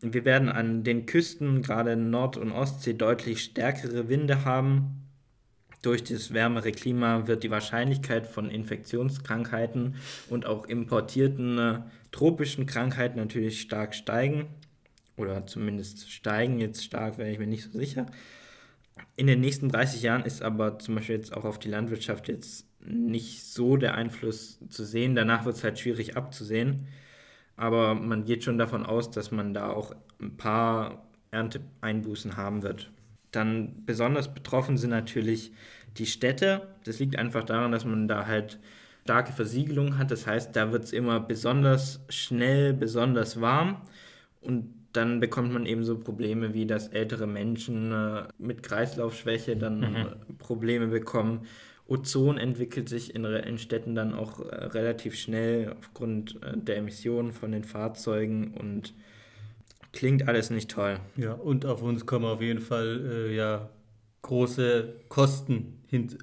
Wir 0.00 0.24
werden 0.24 0.48
an 0.48 0.84
den 0.84 1.06
Küsten, 1.06 1.62
gerade 1.62 1.92
in 1.92 2.10
Nord- 2.10 2.36
und 2.36 2.52
Ostsee, 2.52 2.92
deutlich 2.92 3.42
stärkere 3.42 4.08
Winde 4.08 4.44
haben. 4.44 5.07
Durch 5.82 6.02
das 6.02 6.32
wärmere 6.32 6.72
Klima 6.72 7.28
wird 7.28 7.44
die 7.44 7.50
Wahrscheinlichkeit 7.50 8.26
von 8.26 8.50
Infektionskrankheiten 8.50 9.94
und 10.28 10.44
auch 10.44 10.64
importierten 10.66 11.58
äh, 11.58 11.80
tropischen 12.10 12.66
Krankheiten 12.66 13.18
natürlich 13.18 13.60
stark 13.60 13.94
steigen. 13.94 14.46
Oder 15.16 15.46
zumindest 15.46 16.10
steigen 16.10 16.58
jetzt 16.58 16.84
stark, 16.84 17.18
wäre 17.18 17.30
ich 17.30 17.38
mir 17.38 17.46
nicht 17.46 17.64
so 17.64 17.78
sicher. 17.78 18.06
In 19.16 19.26
den 19.26 19.40
nächsten 19.40 19.68
30 19.68 20.02
Jahren 20.02 20.24
ist 20.24 20.42
aber 20.42 20.78
zum 20.78 20.96
Beispiel 20.96 21.16
jetzt 21.16 21.32
auch 21.32 21.44
auf 21.44 21.58
die 21.58 21.68
Landwirtschaft 21.68 22.28
jetzt 22.28 22.66
nicht 22.80 23.44
so 23.44 23.76
der 23.76 23.94
Einfluss 23.94 24.58
zu 24.68 24.84
sehen. 24.84 25.14
Danach 25.14 25.44
wird 25.44 25.56
es 25.56 25.64
halt 25.64 25.78
schwierig 25.78 26.16
abzusehen. 26.16 26.86
Aber 27.56 27.94
man 27.94 28.24
geht 28.24 28.44
schon 28.44 28.58
davon 28.58 28.86
aus, 28.86 29.10
dass 29.10 29.30
man 29.32 29.54
da 29.54 29.70
auch 29.70 29.94
ein 30.20 30.36
paar 30.36 31.08
Ernteeinbußen 31.30 32.36
haben 32.36 32.62
wird. 32.62 32.90
Dann 33.30 33.84
besonders 33.84 34.32
betroffen 34.32 34.78
sind 34.78 34.90
natürlich 34.90 35.52
die 35.96 36.06
Städte. 36.06 36.68
Das 36.84 36.98
liegt 36.98 37.16
einfach 37.16 37.44
daran, 37.44 37.72
dass 37.72 37.84
man 37.84 38.08
da 38.08 38.26
halt 38.26 38.58
starke 39.04 39.32
Versiegelung 39.32 39.98
hat. 39.98 40.10
Das 40.10 40.26
heißt, 40.26 40.54
da 40.54 40.72
wird 40.72 40.84
es 40.84 40.92
immer 40.92 41.20
besonders 41.20 42.00
schnell, 42.08 42.74
besonders 42.74 43.40
warm. 43.40 43.82
Und 44.40 44.74
dann 44.92 45.20
bekommt 45.20 45.52
man 45.52 45.66
eben 45.66 45.84
so 45.84 45.98
Probleme 45.98 46.54
wie, 46.54 46.66
dass 46.66 46.88
ältere 46.88 47.26
Menschen 47.26 47.92
äh, 47.92 48.24
mit 48.38 48.62
Kreislaufschwäche 48.62 49.56
dann 49.56 49.80
mhm. 49.80 49.96
äh, 49.96 50.32
Probleme 50.38 50.88
bekommen 50.88 51.46
Ozon 51.88 52.36
entwickelt 52.36 52.88
sich 52.88 53.14
in, 53.14 53.24
in 53.24 53.58
Städten 53.58 53.94
dann 53.94 54.14
auch 54.14 54.40
äh, 54.40 54.54
relativ 54.66 55.16
schnell 55.16 55.74
aufgrund 55.78 56.38
der 56.54 56.76
Emissionen 56.76 57.32
von 57.32 57.50
den 57.50 57.64
Fahrzeugen 57.64 58.54
und 58.54 58.92
klingt 59.92 60.28
alles 60.28 60.50
nicht 60.50 60.70
toll. 60.70 61.00
Ja, 61.16 61.32
und 61.32 61.66
auf 61.66 61.82
uns 61.82 62.06
kommen 62.06 62.24
auf 62.24 62.40
jeden 62.40 62.60
Fall 62.60 63.00
äh, 63.10 63.36
ja 63.36 63.70
große 64.22 64.94
Kosten 65.08 65.82
hin 65.86 66.16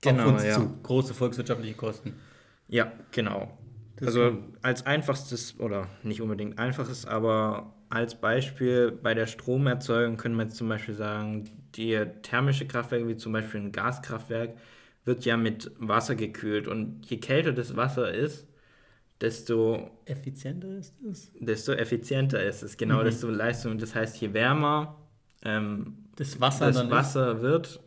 genau, 0.00 0.24
auf 0.24 0.32
uns 0.32 0.44
ja. 0.44 0.54
zu. 0.54 0.74
Große 0.82 1.14
volkswirtschaftliche 1.14 1.74
Kosten. 1.74 2.14
Ja, 2.68 2.92
genau. 3.10 3.56
also 4.00 4.38
als 4.62 4.86
einfachstes, 4.86 5.60
oder 5.60 5.88
nicht 6.02 6.22
unbedingt 6.22 6.58
einfaches, 6.58 7.06
aber 7.06 7.74
als 7.90 8.14
Beispiel 8.16 8.90
bei 8.90 9.14
der 9.14 9.26
Stromerzeugung 9.26 10.16
können 10.16 10.36
wir 10.36 10.44
jetzt 10.44 10.56
zum 10.56 10.68
Beispiel 10.68 10.94
sagen, 10.94 11.44
die 11.76 11.96
thermische 12.22 12.66
Kraftwerke, 12.66 13.06
wie 13.08 13.16
zum 13.16 13.32
Beispiel 13.32 13.60
ein 13.60 13.72
Gaskraftwerk, 13.72 14.56
wird 15.04 15.24
ja 15.24 15.36
mit 15.36 15.70
Wasser 15.78 16.14
gekühlt. 16.14 16.66
Und 16.66 17.06
je 17.06 17.18
kälter 17.18 17.52
das 17.52 17.76
Wasser 17.76 18.12
ist, 18.12 18.48
desto 19.24 19.90
effizienter 20.04 20.76
ist 20.76 20.94
es. 21.10 21.32
Desto 21.40 21.72
effizienter 21.72 22.42
ist 22.42 22.62
es, 22.62 22.76
genau, 22.76 23.00
mhm. 23.00 23.04
desto 23.04 23.30
Leistung. 23.30 23.78
Das 23.78 23.94
heißt, 23.94 24.20
je 24.20 24.34
wärmer 24.34 24.98
ähm, 25.42 25.96
das 26.16 26.40
Wasser, 26.40 26.70
das 26.70 26.90
Wasser 26.90 27.40
wird, 27.40 27.80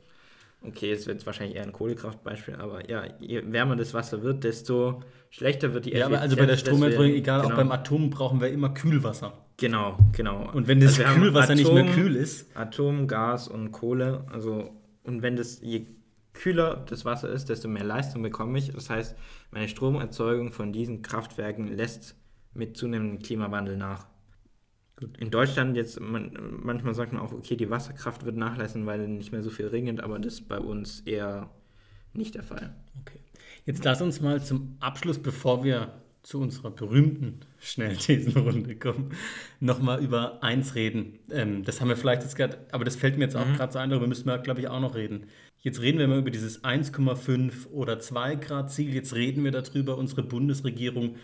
okay, 0.63 0.91
es 0.91 1.05
wird 1.05 1.23
wahrscheinlich 1.27 1.55
eher 1.55 1.63
ein 1.63 1.71
Kohlekraftbeispiel, 1.71 2.55
aber 2.55 2.89
ja, 2.89 3.03
je 3.19 3.43
wärmer 3.51 3.75
das 3.75 3.93
Wasser 3.93 4.23
wird, 4.23 4.43
desto 4.43 5.03
schlechter 5.29 5.73
wird 5.75 5.85
die 5.85 5.93
Effizienz. 5.93 6.11
Ja, 6.11 6.17
aber 6.17 6.21
also 6.21 6.35
bei 6.35 6.45
der 6.47 6.57
Stromerzeugung, 6.57 7.15
egal, 7.15 7.41
genau. 7.41 7.53
auch 7.53 7.57
beim 7.57 7.71
Atom 7.71 8.09
brauchen 8.09 8.41
wir 8.41 8.49
immer 8.49 8.73
Kühlwasser. 8.73 9.33
Genau, 9.57 9.97
genau. 10.11 10.49
Und 10.53 10.67
wenn 10.67 10.79
das 10.79 10.99
also 10.99 11.19
Kühlwasser 11.19 11.53
Atom, 11.53 11.63
nicht 11.63 11.73
mehr 11.73 11.93
kühl 11.93 12.15
ist. 12.15 12.55
Atom, 12.55 13.07
Gas 13.07 13.47
und 13.47 13.71
Kohle, 13.71 14.25
also 14.31 14.71
und 15.03 15.21
wenn 15.21 15.35
das 15.35 15.61
je 15.61 15.85
kühler 16.37 16.85
das 16.87 17.03
Wasser 17.03 17.29
ist, 17.29 17.49
desto 17.49 17.67
mehr 17.67 17.83
Leistung 17.83 18.21
bekomme 18.21 18.57
ich. 18.57 18.71
Das 18.71 18.89
heißt, 18.89 19.17
meine 19.51 19.67
Stromerzeugung 19.67 20.51
von 20.51 20.71
diesen 20.71 21.01
Kraftwerken 21.01 21.67
lässt 21.67 22.15
mit 22.53 22.77
zunehmendem 22.77 23.19
Klimawandel 23.19 23.75
nach. 23.75 24.07
Gut. 24.95 25.17
In 25.17 25.29
Deutschland 25.29 25.75
jetzt, 25.75 25.99
man, 25.99 26.35
manchmal 26.63 26.95
sagt 26.95 27.13
man 27.13 27.21
auch, 27.21 27.31
okay, 27.31 27.55
die 27.55 27.69
Wasserkraft 27.69 28.25
wird 28.25 28.35
nachlassen, 28.35 28.85
weil 28.85 29.07
nicht 29.07 29.31
mehr 29.31 29.43
so 29.43 29.49
viel 29.49 29.67
regnet, 29.67 29.99
aber 29.99 30.17
das 30.17 30.35
ist 30.35 30.47
bei 30.47 30.59
uns 30.59 31.01
eher 31.01 31.49
nicht 32.13 32.35
der 32.35 32.43
Fall. 32.43 32.75
Okay. 33.01 33.19
Jetzt 33.65 33.83
lass 33.83 34.01
uns 34.01 34.21
mal 34.21 34.41
zum 34.41 34.77
Abschluss, 34.79 35.19
bevor 35.19 35.63
wir 35.63 36.01
zu 36.27 36.41
unserer 36.41 36.71
berühmten 36.71 37.39
Schnellthesenrunde 37.61 38.75
kommen, 38.75 39.11
nochmal 39.61 40.03
über 40.03 40.43
eins 40.43 40.75
reden. 40.75 41.19
Ähm, 41.31 41.63
das 41.63 41.79
haben 41.79 41.87
wir 41.87 41.95
vielleicht 41.95 42.23
jetzt 42.23 42.35
gerade, 42.35 42.57
aber 42.73 42.83
das 42.83 42.97
fällt 42.97 43.17
mir 43.17 43.23
jetzt 43.23 43.37
auch 43.37 43.47
mhm. 43.47 43.55
gerade 43.55 43.71
so 43.71 43.79
ein, 43.79 43.89
darüber 43.89 44.07
müssen 44.07 44.25
wir, 44.25 44.37
glaube 44.39 44.59
ich, 44.59 44.67
auch 44.67 44.81
noch 44.81 44.95
reden. 44.95 45.27
Jetzt 45.61 45.79
reden 45.79 45.99
wir 45.99 46.07
mal 46.09 46.19
über 46.19 46.29
dieses 46.29 46.65
1,5 46.65 47.71
oder 47.71 48.01
2 48.01 48.35
Grad 48.35 48.73
Ziel. 48.73 48.93
Jetzt 48.93 49.15
reden 49.15 49.45
wir 49.45 49.51
darüber, 49.51 49.97
unsere 49.97 50.21
Bundesregierung 50.21 51.15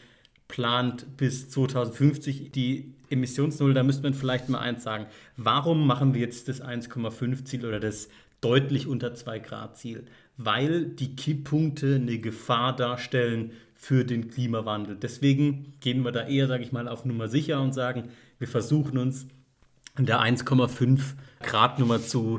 plant 0.47 1.17
bis 1.17 1.49
2050 1.49 2.53
die 2.53 2.93
Emissionsnull. 3.09 3.73
Da 3.73 3.83
müsste 3.83 4.03
man 4.03 4.13
vielleicht 4.13 4.47
mal 4.47 4.59
eins 4.59 4.83
sagen. 4.83 5.07
Warum 5.35 5.85
machen 5.85 6.13
wir 6.13 6.21
jetzt 6.21 6.47
das 6.47 6.63
1,5 6.63 7.43
Ziel 7.43 7.65
oder 7.65 7.81
das 7.81 8.07
deutlich 8.39 8.87
unter 8.87 9.13
2 9.13 9.39
Grad 9.39 9.77
Ziel? 9.77 10.05
Weil 10.37 10.85
die 10.85 11.13
Kipppunkte 11.17 11.95
eine 11.95 12.19
Gefahr 12.19 12.73
darstellen 12.73 13.51
für 13.84 14.06
den 14.06 14.30
Klimawandel. 14.30 14.96
Deswegen 14.96 15.74
gehen 15.82 16.04
wir 16.04 16.13
da 16.13 16.26
eher, 16.26 16.48
sage 16.48 16.63
ich 16.63 16.72
mal, 16.72 16.88
auf 16.88 17.04
Nummer 17.04 17.28
sicher 17.28 17.62
und 17.62 17.74
sagen, 17.74 18.06
wir 18.39 18.48
versuchen 18.48 18.98
uns 18.98 19.28
an 19.96 20.06
der 20.06 20.22
1,5 20.22 21.02
Grad 21.41 21.80
Nummer 21.80 22.02
zu, 22.02 22.38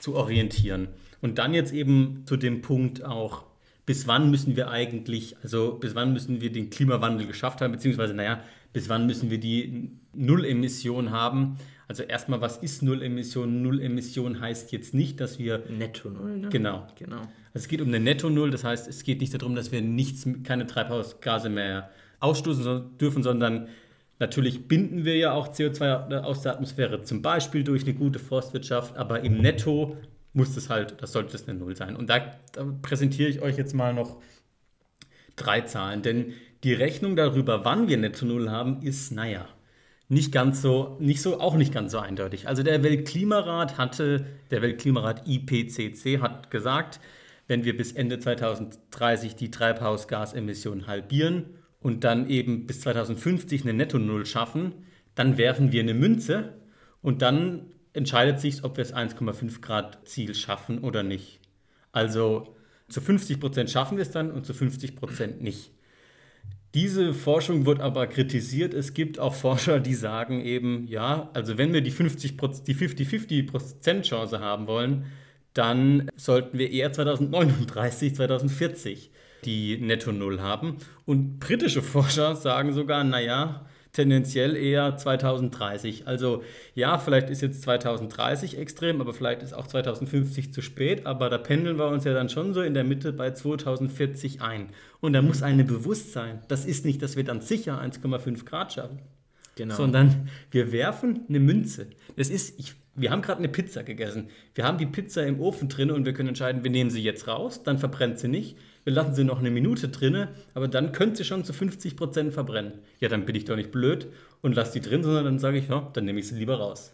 zu 0.00 0.16
orientieren. 0.16 0.88
Und 1.20 1.38
dann 1.38 1.54
jetzt 1.54 1.72
eben 1.72 2.24
zu 2.26 2.36
dem 2.36 2.60
Punkt 2.60 3.04
auch, 3.04 3.44
bis 3.86 4.08
wann 4.08 4.32
müssen 4.32 4.56
wir 4.56 4.70
eigentlich, 4.70 5.36
also 5.44 5.74
bis 5.74 5.94
wann 5.94 6.12
müssen 6.12 6.40
wir 6.40 6.50
den 6.50 6.70
Klimawandel 6.70 7.28
geschafft 7.28 7.60
haben, 7.60 7.70
beziehungsweise, 7.70 8.12
naja, 8.12 8.42
bis 8.72 8.88
wann 8.88 9.06
müssen 9.06 9.30
wir 9.30 9.38
die 9.38 9.92
Nullemission 10.12 11.12
haben. 11.12 11.56
Also 11.90 12.04
erstmal, 12.04 12.40
was 12.40 12.56
ist 12.58 12.84
Nullemission? 12.84 13.62
Nullemission 13.62 14.38
heißt 14.38 14.70
jetzt 14.70 14.94
nicht, 14.94 15.18
dass 15.18 15.40
wir... 15.40 15.64
Netto 15.68 16.08
Null, 16.08 16.38
ne? 16.38 16.48
Genau. 16.48 16.86
genau. 16.96 17.16
Also 17.16 17.64
es 17.64 17.66
geht 17.66 17.80
um 17.80 17.88
eine 17.88 17.98
Netto-Null, 17.98 18.52
das 18.52 18.62
heißt, 18.62 18.86
es 18.86 19.02
geht 19.02 19.20
nicht 19.20 19.34
darum, 19.34 19.56
dass 19.56 19.72
wir 19.72 19.82
nichts, 19.82 20.24
keine 20.44 20.68
Treibhausgase 20.68 21.48
mehr 21.48 21.90
ausstoßen 22.20 22.96
dürfen, 22.98 23.24
sondern 23.24 23.66
natürlich 24.20 24.68
binden 24.68 25.04
wir 25.04 25.16
ja 25.16 25.32
auch 25.32 25.48
CO2 25.48 26.20
aus 26.20 26.42
der 26.42 26.52
Atmosphäre, 26.52 27.02
zum 27.02 27.22
Beispiel 27.22 27.64
durch 27.64 27.82
eine 27.82 27.94
gute 27.94 28.20
Forstwirtschaft, 28.20 28.96
aber 28.96 29.24
im 29.24 29.38
Netto 29.38 29.96
muss 30.32 30.54
das 30.54 30.70
halt, 30.70 31.02
das 31.02 31.10
sollte 31.10 31.32
das 31.32 31.48
eine 31.48 31.58
Null 31.58 31.74
sein. 31.74 31.96
Und 31.96 32.08
da, 32.08 32.20
da 32.52 32.72
präsentiere 32.82 33.28
ich 33.28 33.42
euch 33.42 33.56
jetzt 33.56 33.74
mal 33.74 33.94
noch 33.94 34.22
drei 35.34 35.62
Zahlen, 35.62 36.02
denn 36.02 36.34
die 36.62 36.72
Rechnung 36.72 37.16
darüber, 37.16 37.64
wann 37.64 37.88
wir 37.88 37.96
Netto 37.96 38.26
Null 38.26 38.48
haben, 38.48 38.80
ist, 38.82 39.10
naja, 39.10 39.48
nicht 40.10 40.32
ganz 40.32 40.60
so, 40.60 40.96
nicht 40.98 41.22
so, 41.22 41.40
auch 41.40 41.54
nicht 41.54 41.72
ganz 41.72 41.92
so 41.92 41.98
eindeutig. 42.00 42.48
Also 42.48 42.64
der 42.64 42.82
Weltklimarat 42.82 43.78
hatte, 43.78 44.26
der 44.50 44.60
Weltklimarat 44.60 45.28
IPCC 45.28 46.20
hat 46.20 46.50
gesagt, 46.50 46.98
wenn 47.46 47.64
wir 47.64 47.76
bis 47.76 47.92
Ende 47.92 48.18
2030 48.18 49.36
die 49.36 49.52
Treibhausgasemissionen 49.52 50.88
halbieren 50.88 51.44
und 51.80 52.02
dann 52.02 52.28
eben 52.28 52.66
bis 52.66 52.80
2050 52.80 53.62
eine 53.62 53.72
Netto-Null 53.72 54.26
schaffen, 54.26 54.72
dann 55.14 55.38
werfen 55.38 55.70
wir 55.70 55.80
eine 55.80 55.94
Münze 55.94 56.54
und 57.02 57.22
dann 57.22 57.72
entscheidet 57.92 58.40
sich, 58.40 58.64
ob 58.64 58.78
wir 58.78 58.84
das 58.84 58.94
1,5 58.94 59.60
Grad 59.60 60.08
Ziel 60.08 60.34
schaffen 60.34 60.80
oder 60.80 61.04
nicht. 61.04 61.38
Also 61.92 62.56
zu 62.88 63.00
50 63.00 63.38
Prozent 63.38 63.70
schaffen 63.70 63.96
wir 63.96 64.02
es 64.02 64.10
dann 64.10 64.32
und 64.32 64.44
zu 64.44 64.54
50 64.54 64.96
Prozent 64.96 65.40
nicht. 65.40 65.70
Diese 66.74 67.14
Forschung 67.14 67.66
wird 67.66 67.80
aber 67.80 68.06
kritisiert. 68.06 68.74
Es 68.74 68.94
gibt 68.94 69.18
auch 69.18 69.34
Forscher, 69.34 69.80
die 69.80 69.94
sagen 69.94 70.40
eben, 70.44 70.86
ja, 70.86 71.28
also 71.34 71.58
wenn 71.58 71.72
wir 71.72 71.80
die 71.80 71.90
50 71.90 72.36
die 72.36 72.74
50-50% 72.74 74.02
Chance 74.02 74.40
haben 74.40 74.68
wollen, 74.68 75.06
dann 75.52 76.08
sollten 76.14 76.58
wir 76.58 76.70
eher 76.70 76.92
2039, 76.92 78.14
2040 78.14 79.10
die 79.44 79.78
Netto 79.78 80.12
Null 80.12 80.40
haben. 80.40 80.76
Und 81.06 81.40
britische 81.40 81.82
Forscher 81.82 82.36
sagen 82.36 82.72
sogar, 82.72 83.02
naja, 83.02 83.66
tendenziell 83.92 84.56
eher 84.56 84.96
2030. 84.96 86.06
Also 86.06 86.42
ja, 86.74 86.98
vielleicht 86.98 87.30
ist 87.30 87.40
jetzt 87.40 87.62
2030 87.62 88.58
extrem, 88.58 89.00
aber 89.00 89.12
vielleicht 89.12 89.42
ist 89.42 89.52
auch 89.52 89.66
2050 89.66 90.52
zu 90.52 90.62
spät. 90.62 91.06
Aber 91.06 91.28
da 91.28 91.38
pendeln 91.38 91.78
wir 91.78 91.88
uns 91.88 92.04
ja 92.04 92.14
dann 92.14 92.28
schon 92.28 92.54
so 92.54 92.62
in 92.62 92.74
der 92.74 92.84
Mitte 92.84 93.12
bei 93.12 93.32
2040 93.32 94.42
ein. 94.42 94.68
Und 95.00 95.12
da 95.12 95.22
muss 95.22 95.42
eine 95.42 95.64
Bewusstsein, 95.64 96.40
das 96.48 96.64
ist 96.64 96.84
nicht, 96.84 97.02
dass 97.02 97.16
wir 97.16 97.24
dann 97.24 97.40
sicher 97.40 97.80
1,5 97.80 98.44
Grad 98.44 98.72
schaffen. 98.72 98.98
Genau. 99.56 99.74
Sondern 99.74 100.28
wir 100.50 100.72
werfen 100.72 101.24
eine 101.28 101.40
Münze. 101.40 101.88
Das 102.16 102.30
ist, 102.30 102.58
ich, 102.58 102.74
wir 103.00 103.10
haben 103.10 103.22
gerade 103.22 103.38
eine 103.38 103.48
Pizza 103.48 103.82
gegessen. 103.82 104.28
Wir 104.54 104.64
haben 104.64 104.78
die 104.78 104.86
Pizza 104.86 105.26
im 105.26 105.40
Ofen 105.40 105.68
drin 105.68 105.90
und 105.90 106.04
wir 106.04 106.12
können 106.12 106.28
entscheiden, 106.28 106.64
wir 106.64 106.70
nehmen 106.70 106.90
sie 106.90 107.02
jetzt 107.02 107.26
raus, 107.26 107.62
dann 107.62 107.78
verbrennt 107.78 108.18
sie 108.18 108.28
nicht 108.28 108.56
wir 108.84 108.92
lassen 108.92 109.14
sie 109.14 109.24
noch 109.24 109.38
eine 109.38 109.50
Minute 109.50 109.88
drinne, 109.88 110.28
aber 110.54 110.68
dann 110.68 110.92
könnte 110.92 111.18
sie 111.18 111.24
schon 111.24 111.44
zu 111.44 111.52
50 111.52 111.96
Prozent 111.96 112.32
verbrennen. 112.32 112.72
Ja, 112.98 113.08
dann 113.08 113.26
bin 113.26 113.34
ich 113.34 113.44
doch 113.44 113.56
nicht 113.56 113.70
blöd 113.70 114.08
und 114.40 114.56
lasse 114.56 114.72
die 114.72 114.80
drin, 114.80 115.02
sondern 115.02 115.24
dann 115.24 115.38
sage 115.38 115.58
ich, 115.58 115.68
ja, 115.68 115.90
dann 115.92 116.04
nehme 116.04 116.20
ich 116.20 116.28
sie 116.28 116.36
lieber 116.36 116.58
raus. 116.58 116.92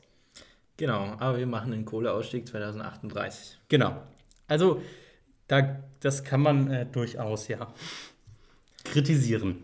Genau, 0.77 1.17
aber 1.19 1.39
wir 1.39 1.47
machen 1.47 1.71
den 1.71 1.85
Kohleausstieg 1.85 2.47
2038. 2.49 3.59
Genau. 3.69 4.03
Also, 4.49 4.83
da, 5.49 5.81
das 6.01 6.25
kann 6.25 6.41
man 6.41 6.71
äh, 6.71 6.87
durchaus, 6.87 7.49
ja, 7.49 7.73
kritisieren. 8.85 9.59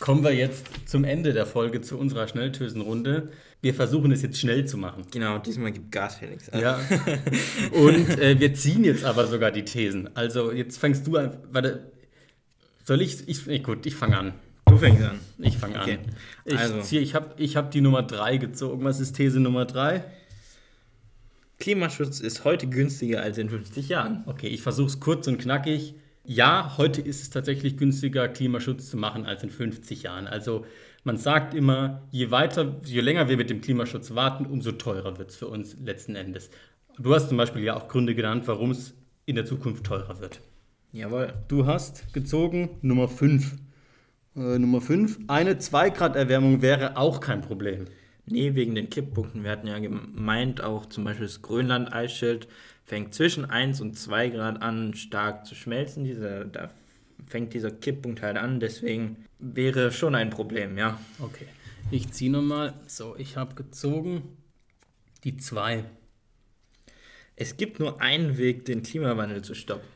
Kommen 0.00 0.24
wir 0.24 0.34
jetzt 0.34 0.66
zum 0.88 1.04
Ende 1.04 1.32
der 1.32 1.46
Folge 1.46 1.80
zu 1.80 1.96
unserer 1.96 2.28
Schnelltösenrunde. 2.28 3.30
Wir 3.66 3.74
versuchen 3.74 4.12
es 4.12 4.22
jetzt 4.22 4.38
schnell 4.38 4.64
zu 4.64 4.78
machen. 4.78 5.02
Genau, 5.10 5.38
diesmal 5.38 5.72
gibt 5.72 5.90
Gas, 5.90 6.18
Felix. 6.18 6.48
Ja. 6.54 6.78
Und 7.72 8.16
äh, 8.16 8.38
wir 8.38 8.54
ziehen 8.54 8.84
jetzt 8.84 9.02
aber 9.02 9.26
sogar 9.26 9.50
die 9.50 9.64
Thesen. 9.64 10.08
Also 10.14 10.52
jetzt 10.52 10.78
fängst 10.78 11.04
du 11.04 11.16
an. 11.16 11.36
Warte. 11.50 11.90
Soll 12.84 13.02
ich? 13.02 13.26
ich 13.26 13.64
gut, 13.64 13.84
ich 13.84 13.96
fange 13.96 14.18
an. 14.18 14.34
Du 14.66 14.78
fängst 14.78 15.02
an. 15.02 15.18
Ich 15.38 15.58
fange 15.58 15.80
okay. 15.80 15.94
an. 15.94 16.12
Ich, 16.44 16.56
also. 16.56 16.96
ich 16.96 17.16
habe 17.16 17.34
ich 17.38 17.56
hab 17.56 17.72
die 17.72 17.80
Nummer 17.80 18.04
3 18.04 18.36
gezogen. 18.36 18.84
Was 18.84 19.00
ist 19.00 19.16
These 19.16 19.40
Nummer 19.40 19.64
3? 19.64 20.04
Klimaschutz 21.58 22.20
ist 22.20 22.44
heute 22.44 22.68
günstiger 22.68 23.20
als 23.22 23.36
in 23.36 23.50
50 23.50 23.88
Jahren. 23.88 24.22
Okay, 24.26 24.46
ich 24.46 24.62
versuche 24.62 24.86
es 24.86 25.00
kurz 25.00 25.26
und 25.26 25.38
knackig. 25.38 25.96
Ja, 26.22 26.74
heute 26.78 27.00
ist 27.00 27.20
es 27.20 27.30
tatsächlich 27.30 27.76
günstiger, 27.76 28.28
Klimaschutz 28.28 28.90
zu 28.90 28.96
machen 28.96 29.26
als 29.26 29.42
in 29.42 29.50
50 29.50 30.04
Jahren. 30.04 30.28
Also 30.28 30.64
man 31.06 31.16
sagt 31.16 31.54
immer, 31.54 32.02
je 32.10 32.32
weiter, 32.32 32.80
je 32.84 33.00
länger 33.00 33.28
wir 33.28 33.36
mit 33.36 33.48
dem 33.48 33.60
Klimaschutz 33.60 34.14
warten, 34.16 34.44
umso 34.44 34.72
teurer 34.72 35.18
wird 35.18 35.30
es 35.30 35.36
für 35.36 35.46
uns 35.46 35.76
letzten 35.80 36.16
Endes. 36.16 36.50
Du 36.98 37.14
hast 37.14 37.28
zum 37.28 37.36
Beispiel 37.36 37.62
ja 37.62 37.76
auch 37.76 37.86
Gründe 37.86 38.16
genannt, 38.16 38.48
warum 38.48 38.72
es 38.72 38.92
in 39.24 39.36
der 39.36 39.46
Zukunft 39.46 39.84
teurer 39.84 40.20
wird. 40.20 40.40
Jawohl. 40.92 41.32
Du 41.46 41.66
hast 41.66 42.12
gezogen 42.12 42.70
Nummer 42.82 43.06
5. 43.06 43.56
Äh, 44.34 44.58
Nummer 44.58 44.80
5. 44.80 45.20
Eine 45.28 45.58
2 45.58 45.90
Grad 45.90 46.16
Erwärmung 46.16 46.60
wäre 46.60 46.96
auch 46.96 47.20
kein 47.20 47.40
Problem. 47.40 47.84
Nee, 48.26 48.56
wegen 48.56 48.74
den 48.74 48.90
Kipppunkten. 48.90 49.44
Wir 49.44 49.52
hatten 49.52 49.68
ja 49.68 49.78
gemeint, 49.78 50.60
auch 50.60 50.86
zum 50.86 51.04
Beispiel 51.04 51.26
das 51.26 51.40
Grönland-Eisschild 51.40 52.48
fängt 52.84 53.14
zwischen 53.14 53.44
1 53.44 53.80
und 53.80 53.96
2 53.96 54.30
Grad 54.30 54.60
an, 54.60 54.94
stark 54.94 55.46
zu 55.46 55.54
schmelzen. 55.54 56.02
Diese, 56.02 56.46
da 56.50 56.70
fängt 57.26 57.54
dieser 57.54 57.70
Kipppunkt 57.70 58.22
halt 58.22 58.36
an. 58.36 58.60
Deswegen 58.60 59.24
wäre 59.38 59.92
schon 59.92 60.14
ein 60.14 60.30
Problem, 60.30 60.78
ja. 60.78 61.00
Okay. 61.20 61.46
Ich 61.90 62.10
ziehe 62.12 62.30
nochmal. 62.30 62.74
So, 62.86 63.16
ich 63.16 63.36
habe 63.36 63.54
gezogen 63.54 64.22
die 65.24 65.36
2. 65.36 65.84
Es 67.36 67.56
gibt 67.56 67.80
nur 67.80 68.00
einen 68.00 68.38
Weg, 68.38 68.64
den 68.64 68.82
Klimawandel 68.82 69.42
zu 69.42 69.54
stoppen. 69.54 69.86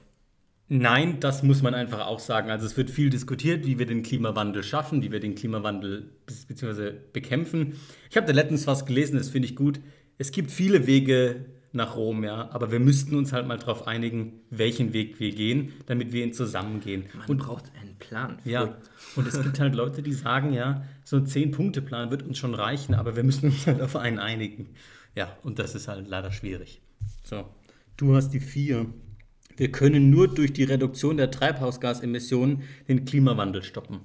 Nein, 0.72 1.18
das 1.18 1.42
muss 1.42 1.62
man 1.62 1.74
einfach 1.74 2.06
auch 2.06 2.20
sagen. 2.20 2.50
Also 2.50 2.64
es 2.64 2.76
wird 2.76 2.90
viel 2.90 3.10
diskutiert, 3.10 3.66
wie 3.66 3.80
wir 3.80 3.86
den 3.86 4.04
Klimawandel 4.04 4.62
schaffen, 4.62 5.02
wie 5.02 5.10
wir 5.10 5.18
den 5.18 5.34
Klimawandel 5.34 6.10
bzw. 6.26 6.92
bekämpfen. 7.12 7.74
Ich 8.08 8.16
habe 8.16 8.28
da 8.28 8.32
letztens 8.32 8.68
was 8.68 8.86
gelesen, 8.86 9.16
das 9.16 9.30
finde 9.30 9.48
ich 9.48 9.56
gut. 9.56 9.80
Es 10.18 10.30
gibt 10.30 10.52
viele 10.52 10.86
Wege 10.86 11.46
nach 11.72 11.96
Rom, 11.96 12.24
ja, 12.24 12.50
aber 12.50 12.72
wir 12.72 12.80
müssten 12.80 13.14
uns 13.14 13.32
halt 13.32 13.46
mal 13.46 13.56
darauf 13.56 13.86
einigen, 13.86 14.40
welchen 14.50 14.92
Weg 14.92 15.20
wir 15.20 15.30
gehen, 15.32 15.72
damit 15.86 16.12
wir 16.12 16.24
ihn 16.24 16.32
zusammengehen. 16.32 17.04
Man 17.16 17.28
und 17.28 17.38
braucht 17.38 17.70
einen 17.80 17.96
Plan. 17.98 18.38
Ja, 18.44 18.76
und 19.14 19.26
es 19.26 19.40
gibt 19.40 19.60
halt 19.60 19.74
Leute, 19.74 20.02
die 20.02 20.12
sagen, 20.12 20.52
ja, 20.52 20.84
so 21.04 21.16
ein 21.16 21.26
Zehn-Punkte-Plan 21.26 22.10
wird 22.10 22.24
uns 22.24 22.38
schon 22.38 22.54
reichen, 22.54 22.94
aber 22.94 23.14
wir 23.14 23.22
müssen 23.22 23.46
uns 23.46 23.66
halt 23.66 23.80
auf 23.80 23.94
einen 23.96 24.18
einigen. 24.18 24.70
Ja, 25.14 25.36
und 25.42 25.58
das 25.58 25.74
ist 25.74 25.86
halt 25.86 26.08
leider 26.08 26.32
schwierig. 26.32 26.80
So, 27.22 27.48
du 27.96 28.16
hast 28.16 28.30
die 28.30 28.40
vier. 28.40 28.86
Wir 29.56 29.70
können 29.70 30.10
nur 30.10 30.26
durch 30.26 30.52
die 30.52 30.64
Reduktion 30.64 31.18
der 31.18 31.30
Treibhausgasemissionen 31.30 32.62
den 32.88 33.04
Klimawandel 33.04 33.62
stoppen. 33.62 34.00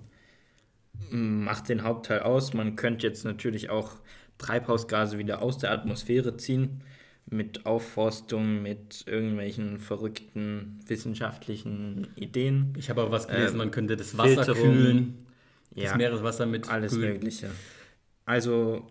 Macht 1.10 1.69
den 1.69 1.84
Hauptteil 1.84 2.19
aus. 2.19 2.54
Man 2.54 2.75
könnte 2.75 3.08
jetzt 3.08 3.25
natürlich 3.25 3.69
auch 3.69 3.93
Treibhausgase 4.38 5.17
wieder 5.17 5.41
aus 5.41 5.58
der 5.58 5.71
Atmosphäre 5.71 6.38
ziehen 6.38 6.82
mit 7.27 7.65
Aufforstung, 7.65 8.61
mit 8.61 9.03
irgendwelchen 9.07 9.79
verrückten 9.79 10.79
wissenschaftlichen 10.85 12.07
Ideen. 12.15 12.73
Ich 12.77 12.89
habe 12.89 13.01
aber 13.01 13.11
was 13.11 13.27
gelesen, 13.27 13.53
ähm, 13.53 13.57
man 13.57 13.71
könnte 13.71 13.97
das 13.97 14.17
Wasser 14.17 14.45
Filterung, 14.45 14.75
kühlen, 14.75 15.25
das 15.71 15.85
ja, 15.85 15.97
Meereswasser 15.97 16.45
mit 16.45 16.69
alles 16.69 16.93
kühlen. 16.93 17.13
Mögliche. 17.13 17.49
Also 18.25 18.88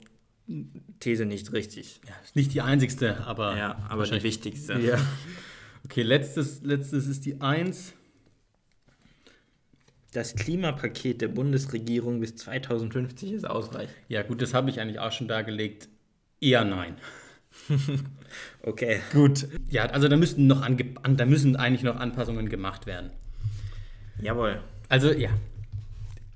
These 1.00 1.24
nicht 1.24 1.52
richtig. 1.52 2.00
Ja, 2.06 2.14
ist 2.22 2.36
nicht 2.36 2.52
die 2.52 2.60
einzigste, 2.60 3.24
aber 3.26 3.56
ja, 3.56 3.78
aber 3.88 4.04
die 4.04 4.22
wichtigste. 4.22 4.74
Ja. 4.80 4.98
Okay, 5.84 6.02
letztes, 6.02 6.62
letztes 6.62 7.06
ist 7.06 7.26
die 7.26 7.40
1. 7.42 7.92
Das 10.12 10.34
Klimapaket 10.34 11.20
der 11.20 11.28
Bundesregierung 11.28 12.20
bis 12.20 12.36
2050 12.36 13.32
ist 13.32 13.46
ausreichend. 13.46 13.94
Ja, 14.08 14.22
gut, 14.22 14.40
das 14.40 14.54
habe 14.54 14.70
ich 14.70 14.80
eigentlich 14.80 14.98
auch 14.98 15.12
schon 15.12 15.28
dargelegt. 15.28 15.88
Eher 16.40 16.64
nein. 16.64 16.96
okay. 18.62 19.00
Gut. 19.12 19.48
Ja, 19.70 19.86
also 19.86 20.08
da 20.08 20.16
müssten 20.16 20.46
noch 20.46 20.62
ange 20.62 20.84
da 21.16 21.24
müssen 21.24 21.56
eigentlich 21.56 21.82
noch 21.82 21.96
Anpassungen 21.96 22.48
gemacht 22.48 22.86
werden. 22.86 23.10
Jawohl. 24.20 24.60
Also 24.88 25.12
ja. 25.12 25.30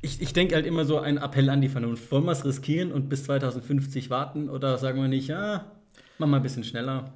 Ich, 0.00 0.22
ich 0.22 0.32
denke 0.32 0.54
halt 0.54 0.66
immer 0.66 0.84
so 0.84 1.00
ein 1.00 1.18
Appell 1.18 1.50
an 1.50 1.60
die 1.60 1.68
Vernunft. 1.68 2.10
Wollen 2.12 2.24
wir 2.24 2.32
es 2.32 2.44
riskieren 2.44 2.92
und 2.92 3.08
bis 3.08 3.24
2050 3.24 4.10
warten 4.10 4.48
oder 4.48 4.78
sagen 4.78 5.00
wir 5.00 5.08
nicht, 5.08 5.28
ja, 5.28 5.72
machen 6.18 6.30
wir 6.30 6.36
ein 6.36 6.42
bisschen 6.42 6.64
schneller. 6.64 7.12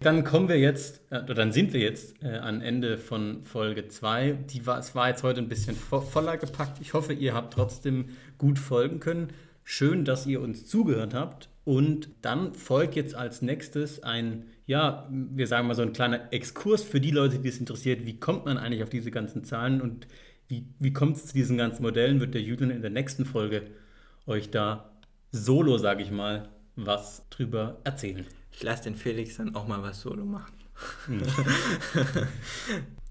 Dann 0.00 0.24
kommen 0.24 0.48
wir 0.48 0.58
jetzt, 0.58 1.00
äh, 1.10 1.22
oder 1.22 1.34
dann 1.34 1.52
sind 1.52 1.72
wir 1.72 1.80
jetzt 1.80 2.22
äh, 2.22 2.38
am 2.38 2.60
Ende 2.60 2.98
von 2.98 3.44
Folge 3.44 3.88
2. 3.88 4.38
es 4.78 4.94
war 4.94 5.08
jetzt 5.08 5.22
heute 5.22 5.40
ein 5.40 5.48
bisschen 5.48 5.76
vo 5.76 6.00
voller 6.00 6.36
gepackt. 6.36 6.80
Ich 6.80 6.92
hoffe, 6.92 7.12
ihr 7.12 7.34
habt 7.34 7.54
trotzdem 7.54 8.10
gut 8.38 8.58
folgen 8.58 9.00
können. 9.00 9.28
Schön, 9.64 10.04
dass 10.04 10.26
ihr 10.26 10.40
uns 10.40 10.66
zugehört 10.66 11.14
habt. 11.14 11.48
Und 11.66 12.10
dann 12.22 12.54
folgt 12.54 12.94
jetzt 12.94 13.16
als 13.16 13.42
nächstes 13.42 14.00
ein, 14.04 14.44
ja, 14.66 15.08
wir 15.10 15.48
sagen 15.48 15.66
mal 15.66 15.74
so 15.74 15.82
ein 15.82 15.92
kleiner 15.92 16.32
Exkurs 16.32 16.84
für 16.84 17.00
die 17.00 17.10
Leute, 17.10 17.40
die 17.40 17.48
es 17.48 17.58
interessiert. 17.58 18.06
Wie 18.06 18.20
kommt 18.20 18.44
man 18.44 18.56
eigentlich 18.56 18.84
auf 18.84 18.88
diese 18.88 19.10
ganzen 19.10 19.42
Zahlen 19.42 19.80
und 19.80 20.06
wie, 20.46 20.68
wie 20.78 20.92
kommt 20.92 21.16
es 21.16 21.26
zu 21.26 21.34
diesen 21.34 21.58
ganzen 21.58 21.82
Modellen? 21.82 22.20
Wird 22.20 22.34
der 22.34 22.40
Jüdin 22.40 22.70
in 22.70 22.82
der 22.82 22.92
nächsten 22.92 23.24
Folge 23.24 23.62
euch 24.28 24.48
da 24.50 24.92
solo, 25.32 25.76
sage 25.76 26.04
ich 26.04 26.12
mal, 26.12 26.48
was 26.76 27.28
drüber 27.30 27.80
erzählen. 27.82 28.24
Ich 28.52 28.62
lasse 28.62 28.84
den 28.84 28.94
Felix 28.94 29.36
dann 29.36 29.56
auch 29.56 29.66
mal 29.66 29.82
was 29.82 30.00
solo 30.00 30.24
machen. 30.24 30.54
Hm. 31.06 31.22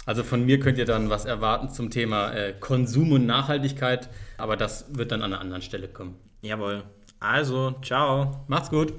Also 0.07 0.21
von 0.21 0.45
mir 0.45 0.59
könnt 0.59 0.77
ihr 0.77 0.85
dann 0.85 1.09
was 1.09 1.25
erwarten 1.25 1.69
zum 1.69 1.89
Thema 1.89 2.31
äh, 2.31 2.53
Konsum 2.59 3.11
und 3.11 3.25
Nachhaltigkeit, 3.25 4.07
aber 4.37 4.55
das 4.55 4.95
wird 4.95 5.11
dann 5.11 5.23
an 5.23 5.33
einer 5.33 5.41
anderen 5.41 5.63
Stelle 5.63 5.87
kommen. 5.87 6.15
Jawohl. 6.43 6.83
Also, 7.27 7.73
ciao. 7.81 8.43
Macht's 8.47 8.69
gut. 8.69 8.93